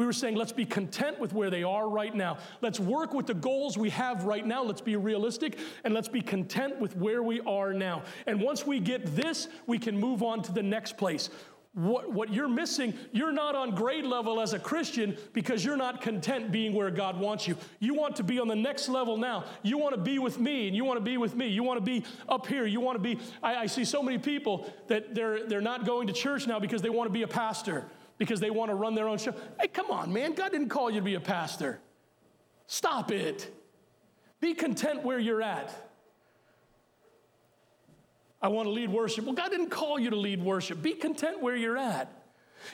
[0.00, 2.38] We were saying, let's be content with where they are right now.
[2.62, 4.62] Let's work with the goals we have right now.
[4.62, 8.04] Let's be realistic and let's be content with where we are now.
[8.26, 11.28] And once we get this, we can move on to the next place.
[11.74, 16.00] What, what you're missing, you're not on grade level as a Christian because you're not
[16.00, 17.54] content being where God wants you.
[17.78, 19.44] You want to be on the next level now.
[19.62, 21.48] You want to be with me, and you want to be with me.
[21.48, 22.64] You want to be up here.
[22.64, 23.20] You want to be.
[23.42, 26.80] I, I see so many people that they're, they're not going to church now because
[26.80, 27.84] they want to be a pastor
[28.20, 29.32] because they want to run their own show.
[29.58, 30.34] Hey, come on, man.
[30.34, 31.80] God didn't call you to be a pastor.
[32.66, 33.50] Stop it.
[34.40, 35.74] Be content where you're at.
[38.42, 39.24] I want to lead worship.
[39.24, 40.82] Well, God didn't call you to lead worship.
[40.82, 42.12] Be content where you're at.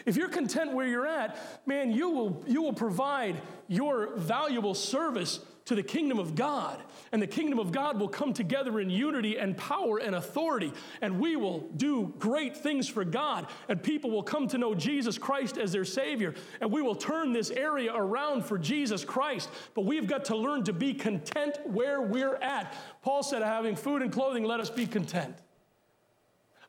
[0.04, 5.38] If you're content where you're at, man, you will, you will provide your valuable service
[5.66, 6.80] to the kingdom of God.
[7.12, 10.72] And the kingdom of God will come together in unity and power and authority.
[11.02, 13.48] And we will do great things for God.
[13.68, 16.34] And people will come to know Jesus Christ as their Savior.
[16.60, 19.50] And we will turn this area around for Jesus Christ.
[19.74, 22.74] But we've got to learn to be content where we're at.
[23.02, 25.36] Paul said, having food and clothing, let us be content.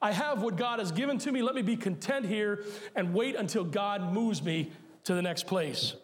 [0.02, 1.42] I have what God has given to me.
[1.42, 2.64] Let me be content here
[2.96, 4.72] and wait until God moves me
[5.04, 5.96] to the next place.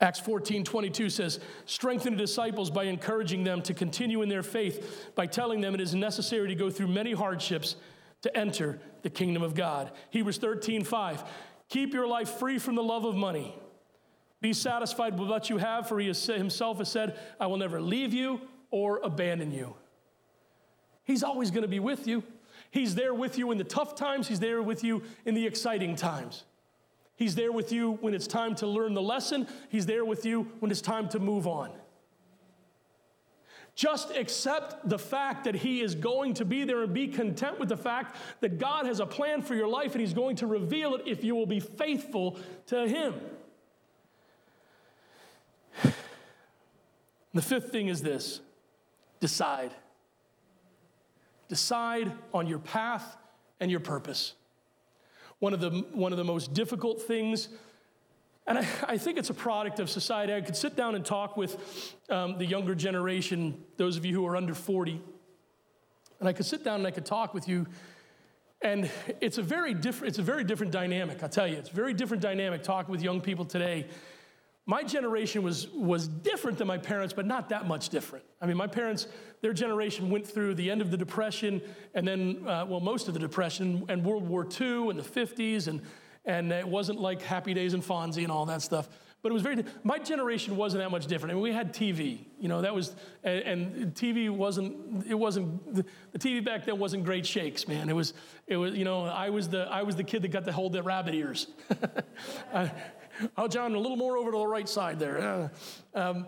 [0.00, 5.10] Acts 14, 22 says, Strengthen the disciples by encouraging them to continue in their faith,
[5.14, 7.76] by telling them it is necessary to go through many hardships
[8.22, 9.90] to enter the kingdom of God.
[10.10, 11.24] Hebrews 13, 5,
[11.68, 13.54] Keep your life free from the love of money.
[14.40, 18.12] Be satisfied with what you have, for he himself has said, I will never leave
[18.12, 18.40] you
[18.70, 19.74] or abandon you.
[21.04, 22.22] He's always going to be with you.
[22.70, 25.96] He's there with you in the tough times, He's there with you in the exciting
[25.96, 26.44] times.
[27.16, 30.52] He's there with you when it's time to learn the lesson, He's there with you
[30.60, 31.70] when it's time to move on.
[33.74, 37.68] Just accept the fact that He is going to be there and be content with
[37.68, 40.94] the fact that God has a plan for your life and He's going to reveal
[40.94, 43.14] it if you will be faithful to Him.
[47.34, 48.40] The fifth thing is this
[49.20, 49.72] decide.
[51.48, 53.16] Decide on your path
[53.60, 54.34] and your purpose.
[55.38, 57.48] One of the, one of the most difficult things,
[58.46, 60.32] and I, I think it's a product of society.
[60.32, 64.26] I could sit down and talk with um, the younger generation, those of you who
[64.26, 65.00] are under 40,
[66.20, 67.66] and I could sit down and I could talk with you.
[68.62, 71.56] And it's a very different, it's a very different dynamic, I'll tell you.
[71.56, 73.86] It's a very different dynamic talking with young people today
[74.66, 78.24] my generation was, was different than my parents, but not that much different.
[78.40, 79.06] I mean, my parents,
[79.40, 81.62] their generation went through the end of the Depression
[81.94, 85.68] and then, uh, well, most of the Depression and World War II and the 50s,
[85.68, 85.82] and,
[86.24, 88.88] and it wasn't like Happy Days and Fonzie and all that stuff.
[89.22, 91.32] But it was very, my generation wasn't that much different.
[91.32, 92.94] I mean, we had TV, you know, that was,
[93.24, 97.88] and, and TV wasn't, it wasn't, the, the, TV back then wasn't great shakes, man.
[97.88, 98.14] It was,
[98.46, 100.74] it was, you know, I was the, I was the kid that got to hold
[100.74, 101.48] the rabbit ears.
[103.36, 105.50] Oh, John, a little more over to the right side there.
[105.94, 106.26] Um,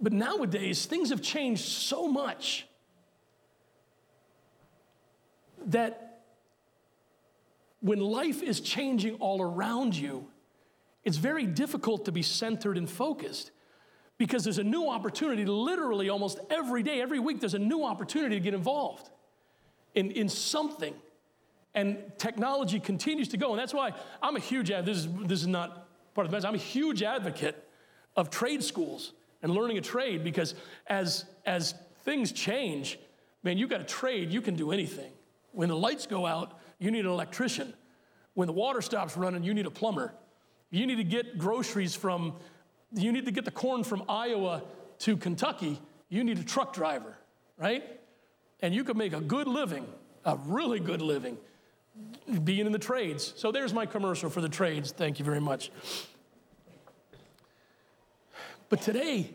[0.00, 2.66] but nowadays, things have changed so much
[5.66, 6.22] that
[7.80, 10.26] when life is changing all around you,
[11.04, 13.50] it's very difficult to be centered and focused
[14.18, 18.36] because there's a new opportunity literally almost every day, every week, there's a new opportunity
[18.36, 19.10] to get involved
[19.94, 20.94] in, in something.
[21.74, 23.50] And technology continues to go.
[23.50, 23.92] And that's why
[24.22, 27.02] I'm a huge, this is, this is not part of the message, I'm a huge
[27.02, 27.66] advocate
[28.16, 29.12] of trade schools
[29.42, 30.54] and learning a trade because
[30.86, 32.98] as, as things change,
[33.42, 35.12] man, you got a trade, you can do anything.
[35.52, 37.72] When the lights go out, you need an electrician.
[38.34, 40.12] When the water stops running, you need a plumber.
[40.70, 42.34] You need to get groceries from,
[42.94, 44.62] you need to get the corn from Iowa
[45.00, 47.16] to Kentucky, you need a truck driver,
[47.56, 47.98] right?
[48.60, 49.86] And you can make a good living,
[50.24, 51.38] a really good living,
[52.44, 53.32] being in the trades.
[53.36, 54.92] So there's my commercial for the trades.
[54.92, 55.70] Thank you very much.
[58.68, 59.30] But today,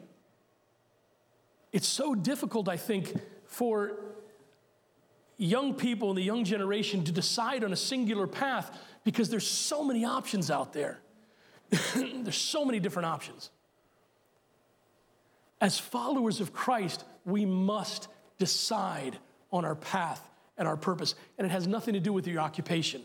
[1.71, 3.13] it's so difficult, I think,
[3.45, 3.99] for
[5.37, 9.83] young people in the young generation to decide on a singular path because there's so
[9.83, 10.99] many options out there.
[11.95, 13.51] there's so many different options.
[15.61, 18.07] As followers of Christ, we must
[18.39, 19.17] decide
[19.51, 20.27] on our path
[20.57, 21.15] and our purpose.
[21.37, 23.01] And it has nothing to do with your occupation.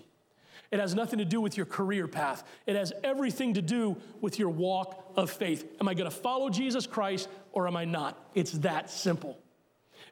[0.71, 2.45] It has nothing to do with your career path.
[2.67, 5.71] It has everything to do with your walk of faith.
[5.81, 8.19] Am I going to follow Jesus Christ or am I not?
[8.35, 9.39] It's that simple.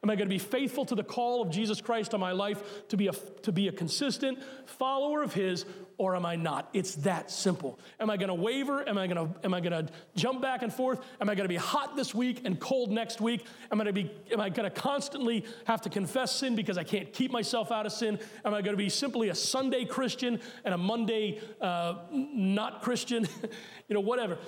[0.02, 2.88] Am I going to be faithful to the call of Jesus Christ on my life
[2.88, 5.66] to be a, to be a consistent follower of His,
[5.98, 6.70] or am I not?
[6.72, 7.78] It's that simple.
[8.00, 8.88] Am I going to waver?
[8.88, 11.00] Am I going to, am I going to jump back and forth?
[11.20, 13.44] Am I going to be hot this week and cold next week?
[13.70, 16.78] Am I going to be, am I going to constantly have to confess sin because
[16.78, 18.18] I can't keep myself out of sin?
[18.46, 23.28] Am I going to be simply a Sunday Christian and a Monday uh, not Christian?
[23.88, 24.38] you know, whatever.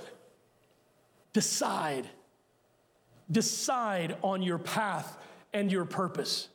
[1.34, 2.08] Decide.
[3.30, 5.18] Decide on your path
[5.52, 6.48] and your purpose.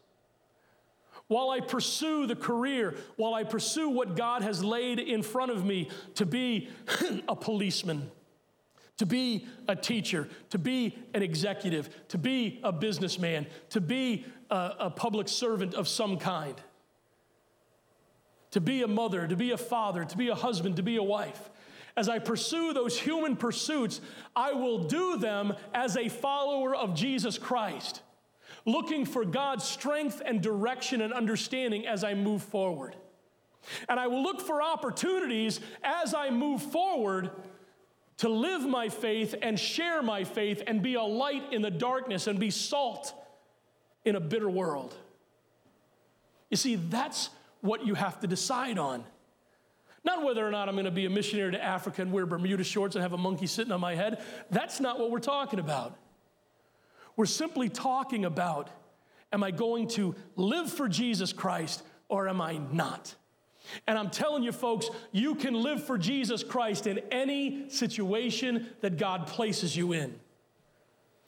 [1.28, 5.66] While I pursue the career, while I pursue what God has laid in front of
[5.66, 6.70] me to be
[7.28, 8.10] a policeman,
[8.98, 14.74] to be a teacher, to be an executive, to be a businessman, to be a,
[14.80, 16.56] a, public servant of some kind,
[18.52, 21.04] to be a mother, to be a father, to be a husband, to be a
[21.04, 21.50] wife.
[21.98, 24.00] As I pursue those human pursuits,
[24.36, 28.02] I will do them as a follower of Jesus Christ
[28.68, 32.95] looking for God's strength and direction and understanding as I move forward.
[33.89, 37.32] And I will look for opportunities as I move forward
[38.18, 42.28] to live my faith and share my faith and be a light in the darkness
[42.28, 43.13] and be salt
[44.05, 44.93] in a bitter world.
[46.49, 47.30] You see, that's
[47.61, 49.03] what you have to decide on.
[50.03, 52.63] Not whether or not I'm going to be a missionary to Africa and wear Bermuda
[52.63, 54.22] shorts and have a monkey sitting on my head.
[54.49, 55.97] That's not what we're talking about.
[57.18, 58.70] We're simply talking about
[59.34, 63.13] am I going to live for Jesus Christ or am I not?
[63.86, 68.97] And I'm telling you, folks, you can live for Jesus Christ in any situation that
[68.97, 70.18] God places you in.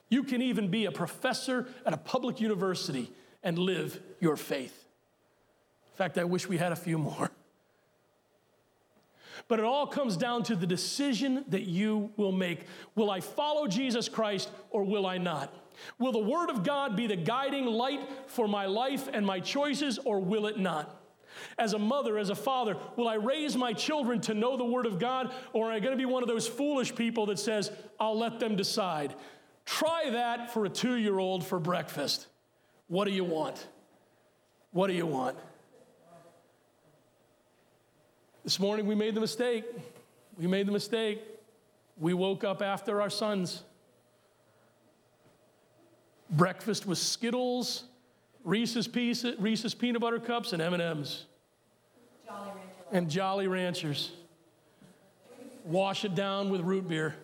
[0.08, 3.12] You can even be a professor at a public university
[3.44, 4.86] and live your faith.
[5.92, 7.30] In fact, I wish we had a few more.
[9.48, 12.66] But it all comes down to the decision that you will make.
[12.96, 15.54] Will I follow Jesus Christ or will I not?
[15.98, 20.00] Will the Word of God be the guiding light for my life and my choices,
[20.00, 20.96] or will it not?
[21.58, 24.86] As a mother, as a father, will I raise my children to know the Word
[24.86, 27.72] of God, or am I going to be one of those foolish people that says,
[28.00, 29.16] I'll let them decide?
[29.66, 32.28] Try that for a two year old for breakfast.
[32.88, 33.68] What do you want?
[34.72, 35.38] What do you want?
[38.44, 39.66] This morning we made the mistake.
[40.38, 41.22] We made the mistake.
[41.98, 43.64] We woke up after our sons.
[46.32, 47.86] Breakfast was Skittles,
[48.44, 51.26] Reese's, piece, Reese's peanut butter cups, and M&Ms.
[52.26, 52.52] Jolly
[52.92, 54.12] and Jolly Ranchers.
[55.66, 57.16] Wash it down with root beer.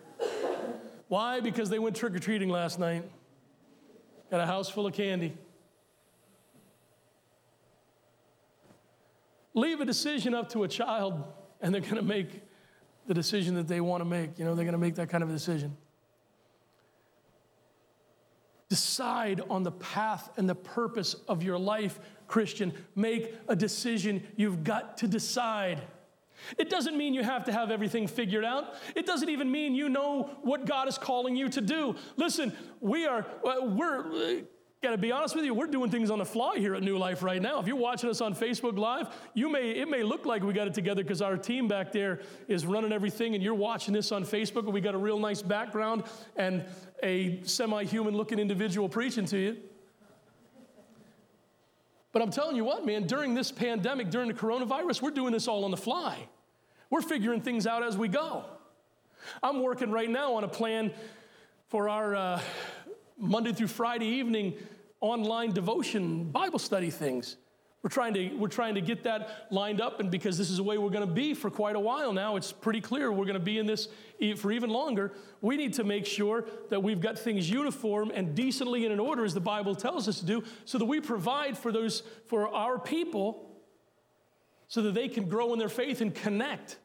[1.07, 1.39] Why?
[1.39, 3.03] Because they went trick or treating last night.
[4.31, 5.37] Got a house full of candy.
[9.53, 11.23] Leave a decision up to a child,
[11.61, 12.41] and they're going to make
[13.07, 14.37] the decision that they want to make.
[14.37, 15.77] You know, they're going to make that kind of a decision.
[18.69, 22.73] Decide on the path and the purpose of your life, Christian.
[22.95, 24.25] Make a decision.
[24.35, 25.81] You've got to decide.
[26.57, 28.73] It doesn't mean you have to have everything figured out.
[28.95, 31.95] It doesn't even mean you know what God is calling you to do.
[32.17, 34.43] Listen, we are, uh, we're,
[34.85, 36.99] Got to be honest with you, we're doing things on the fly here at New
[36.99, 37.59] Life right now.
[37.59, 40.67] If you're watching us on Facebook Live, you may it may look like we got
[40.67, 44.23] it together because our team back there is running everything, and you're watching this on
[44.23, 46.03] Facebook, and we got a real nice background
[46.35, 46.65] and
[47.05, 49.57] a semi-human looking individual preaching to you.
[52.11, 55.47] But I'm telling you what, man, during this pandemic, during the coronavirus, we're doing this
[55.47, 56.27] all on the fly.
[56.89, 58.45] We're figuring things out as we go.
[59.43, 60.93] I'm working right now on a plan
[61.67, 62.41] for our uh,
[63.17, 64.53] Monday through Friday evening
[65.01, 67.37] online devotion Bible study things.
[67.85, 70.63] We're trying to, we're trying to get that lined up, and because this is the
[70.63, 73.35] way we're going to be for quite a while now, it's pretty clear we're going
[73.35, 73.89] to be in this
[74.37, 75.13] for even longer.
[75.41, 79.23] We need to make sure that we've got things uniform and decently and in order,
[79.23, 82.79] as the Bible tells us to do, so that we provide for those for our
[82.79, 83.51] people,
[84.67, 86.79] so that they can grow in their faith and connect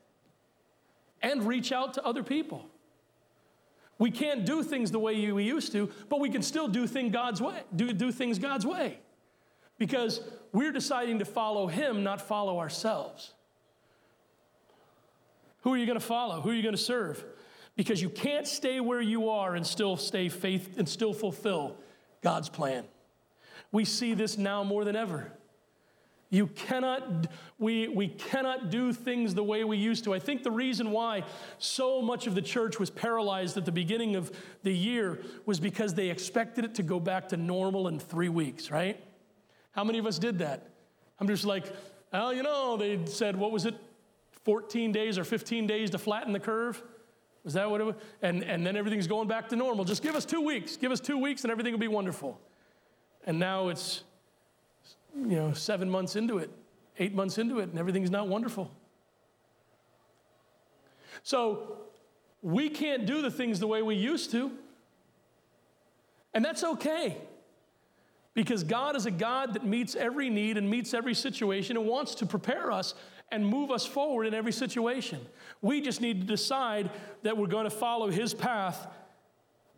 [1.22, 2.68] and reach out to other people.
[3.98, 7.08] We can't do things the way we used to, but we can still do, thing
[7.08, 8.98] God's way, do, do things God's way.
[9.78, 10.20] Because
[10.52, 13.32] we're deciding to follow Him, not follow ourselves.
[15.62, 16.40] Who are you going to follow?
[16.40, 17.24] Who are you going to serve?
[17.76, 21.76] Because you can't stay where you are and still stay faith and still fulfill
[22.22, 22.84] God's plan.
[23.72, 25.32] We see this now more than ever.
[26.32, 27.26] You cannot,
[27.58, 30.14] we, we cannot do things the way we used to.
[30.14, 31.24] I think the reason why
[31.58, 34.30] so much of the church was paralyzed at the beginning of
[34.62, 38.70] the year was because they expected it to go back to normal in three weeks,
[38.70, 39.02] right?
[39.72, 40.68] How many of us did that?
[41.18, 41.72] I'm just like,
[42.12, 43.74] well, you know, they said, what was it,
[44.44, 46.82] 14 days or 15 days to flatten the curve?
[47.44, 47.94] Was that what it was?
[48.22, 49.84] And, and then everything's going back to normal.
[49.84, 50.76] Just give us two weeks.
[50.76, 52.40] Give us two weeks and everything will be wonderful.
[53.26, 54.02] And now it's
[55.14, 56.50] you know, seven months into it,
[56.98, 58.70] eight months into it, and everything's not wonderful.
[61.22, 61.78] So
[62.42, 64.50] we can't do the things the way we used to.
[66.32, 67.18] And that's okay.
[68.34, 72.14] Because God is a God that meets every need and meets every situation and wants
[72.16, 72.94] to prepare us
[73.32, 75.20] and move us forward in every situation.
[75.62, 76.90] We just need to decide
[77.22, 78.86] that we're going to follow His path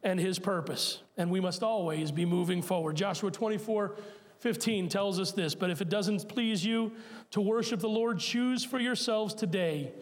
[0.02, 1.02] and His purpose.
[1.16, 2.96] And we must always be moving forward.
[2.96, 3.96] Joshua 24
[4.38, 6.92] 15 tells us this But if it doesn't please you
[7.30, 9.92] to worship the Lord, choose for yourselves today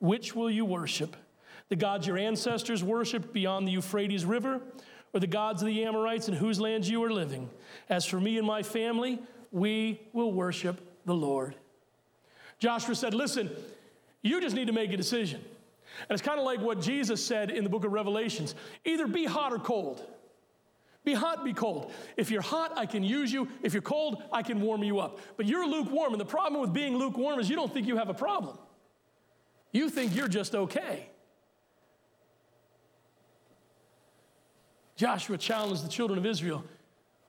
[0.00, 1.16] which will you worship?
[1.68, 4.60] The gods your ancestors worshiped beyond the Euphrates River,
[5.12, 7.50] or the gods of the Amorites in whose lands you are living?
[7.88, 9.18] As for me and my family,
[9.50, 11.54] we will worship the Lord.
[12.58, 13.50] Joshua said, Listen,
[14.22, 15.40] you just need to make a decision.
[16.08, 18.54] And it's kind of like what Jesus said in the book of Revelations
[18.84, 20.06] either be hot or cold.
[21.02, 21.92] Be hot, be cold.
[22.16, 23.48] If you're hot, I can use you.
[23.62, 25.18] If you're cold, I can warm you up.
[25.38, 28.10] But you're lukewarm, and the problem with being lukewarm is you don't think you have
[28.10, 28.58] a problem.
[29.72, 31.08] You think you're just okay.
[35.00, 36.62] Joshua challenged the children of Israel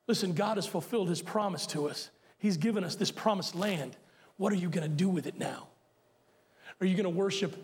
[0.05, 2.09] listen, God has fulfilled his promise to us.
[2.37, 3.95] He's given us this promised land.
[4.35, 5.69] What are you going to do with it now?
[6.81, 7.55] Are you going to worship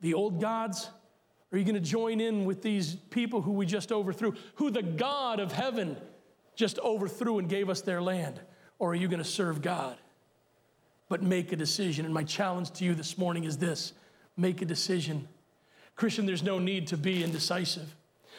[0.00, 0.88] the old gods?
[1.50, 4.80] Are you going to join in with these people who we just overthrew, who the
[4.80, 5.96] God of heaven
[6.54, 8.38] just overthrew and gave us their land?
[8.78, 9.96] Or are you going to serve God?
[11.08, 12.04] But make a decision.
[12.04, 13.92] And my challenge to you this morning is this
[14.36, 15.26] make a decision.
[15.96, 17.96] Christian, there's no need to be indecisive.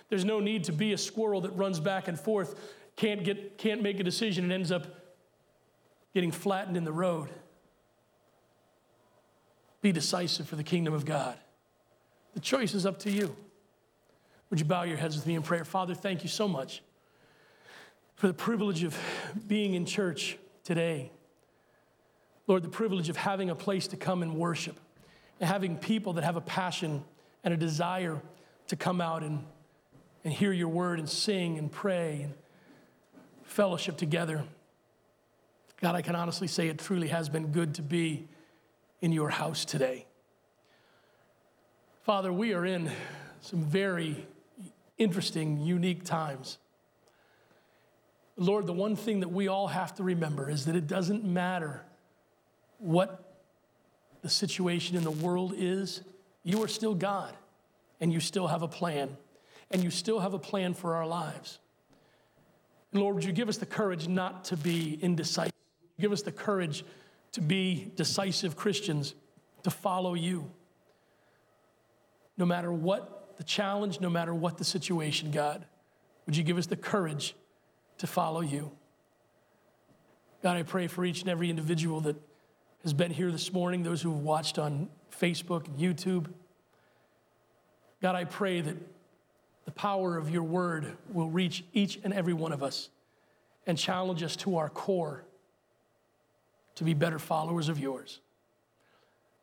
[0.09, 2.59] There's no need to be a squirrel that runs back and forth,
[2.95, 4.87] can't, get, can't make a decision, and ends up
[6.13, 7.29] getting flattened in the road.
[9.81, 11.37] Be decisive for the kingdom of God.
[12.33, 13.35] The choice is up to you.
[14.49, 15.65] Would you bow your heads with me in prayer?
[15.65, 16.81] Father, thank you so much
[18.15, 18.97] for the privilege of
[19.47, 21.11] being in church today.
[22.47, 24.79] Lord, the privilege of having a place to come and worship
[25.39, 27.03] and having people that have a passion
[27.43, 28.21] and a desire
[28.67, 29.43] to come out and,
[30.23, 32.33] and hear your word and sing and pray and
[33.43, 34.43] fellowship together.
[35.81, 38.27] God, I can honestly say it truly has been good to be
[39.01, 40.05] in your house today.
[42.03, 42.91] Father, we are in
[43.41, 44.25] some very
[44.97, 46.57] interesting, unique times.
[48.37, 51.81] Lord, the one thing that we all have to remember is that it doesn't matter
[52.77, 53.33] what
[54.21, 56.01] the situation in the world is,
[56.43, 57.35] you are still God
[57.99, 59.15] and you still have a plan
[59.71, 61.59] and you still have a plan for our lives.
[62.91, 65.51] And Lord, would you give us the courage not to be indecisive?
[65.99, 66.83] Give us the courage
[67.33, 69.15] to be decisive Christians,
[69.63, 70.51] to follow you.
[72.37, 75.65] No matter what the challenge, no matter what the situation, God,
[76.25, 77.35] would you give us the courage
[77.97, 78.71] to follow you?
[80.43, 82.17] God, I pray for each and every individual that
[82.83, 86.27] has been here this morning, those who have watched on Facebook and YouTube.
[88.01, 88.75] God, I pray that
[89.65, 92.89] the power of your word will reach each and every one of us
[93.65, 95.23] and challenge us to our core
[96.75, 98.19] to be better followers of yours.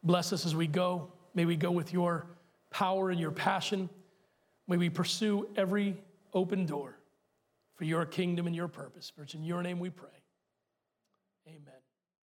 [0.03, 1.13] Bless us as we go.
[1.35, 2.27] May we go with your
[2.71, 3.89] power and your passion.
[4.67, 5.97] May we pursue every
[6.35, 6.97] open door
[7.77, 9.13] for your kingdom and your purpose.
[9.15, 10.09] For it's in your name we pray.
[11.49, 11.80] Amen.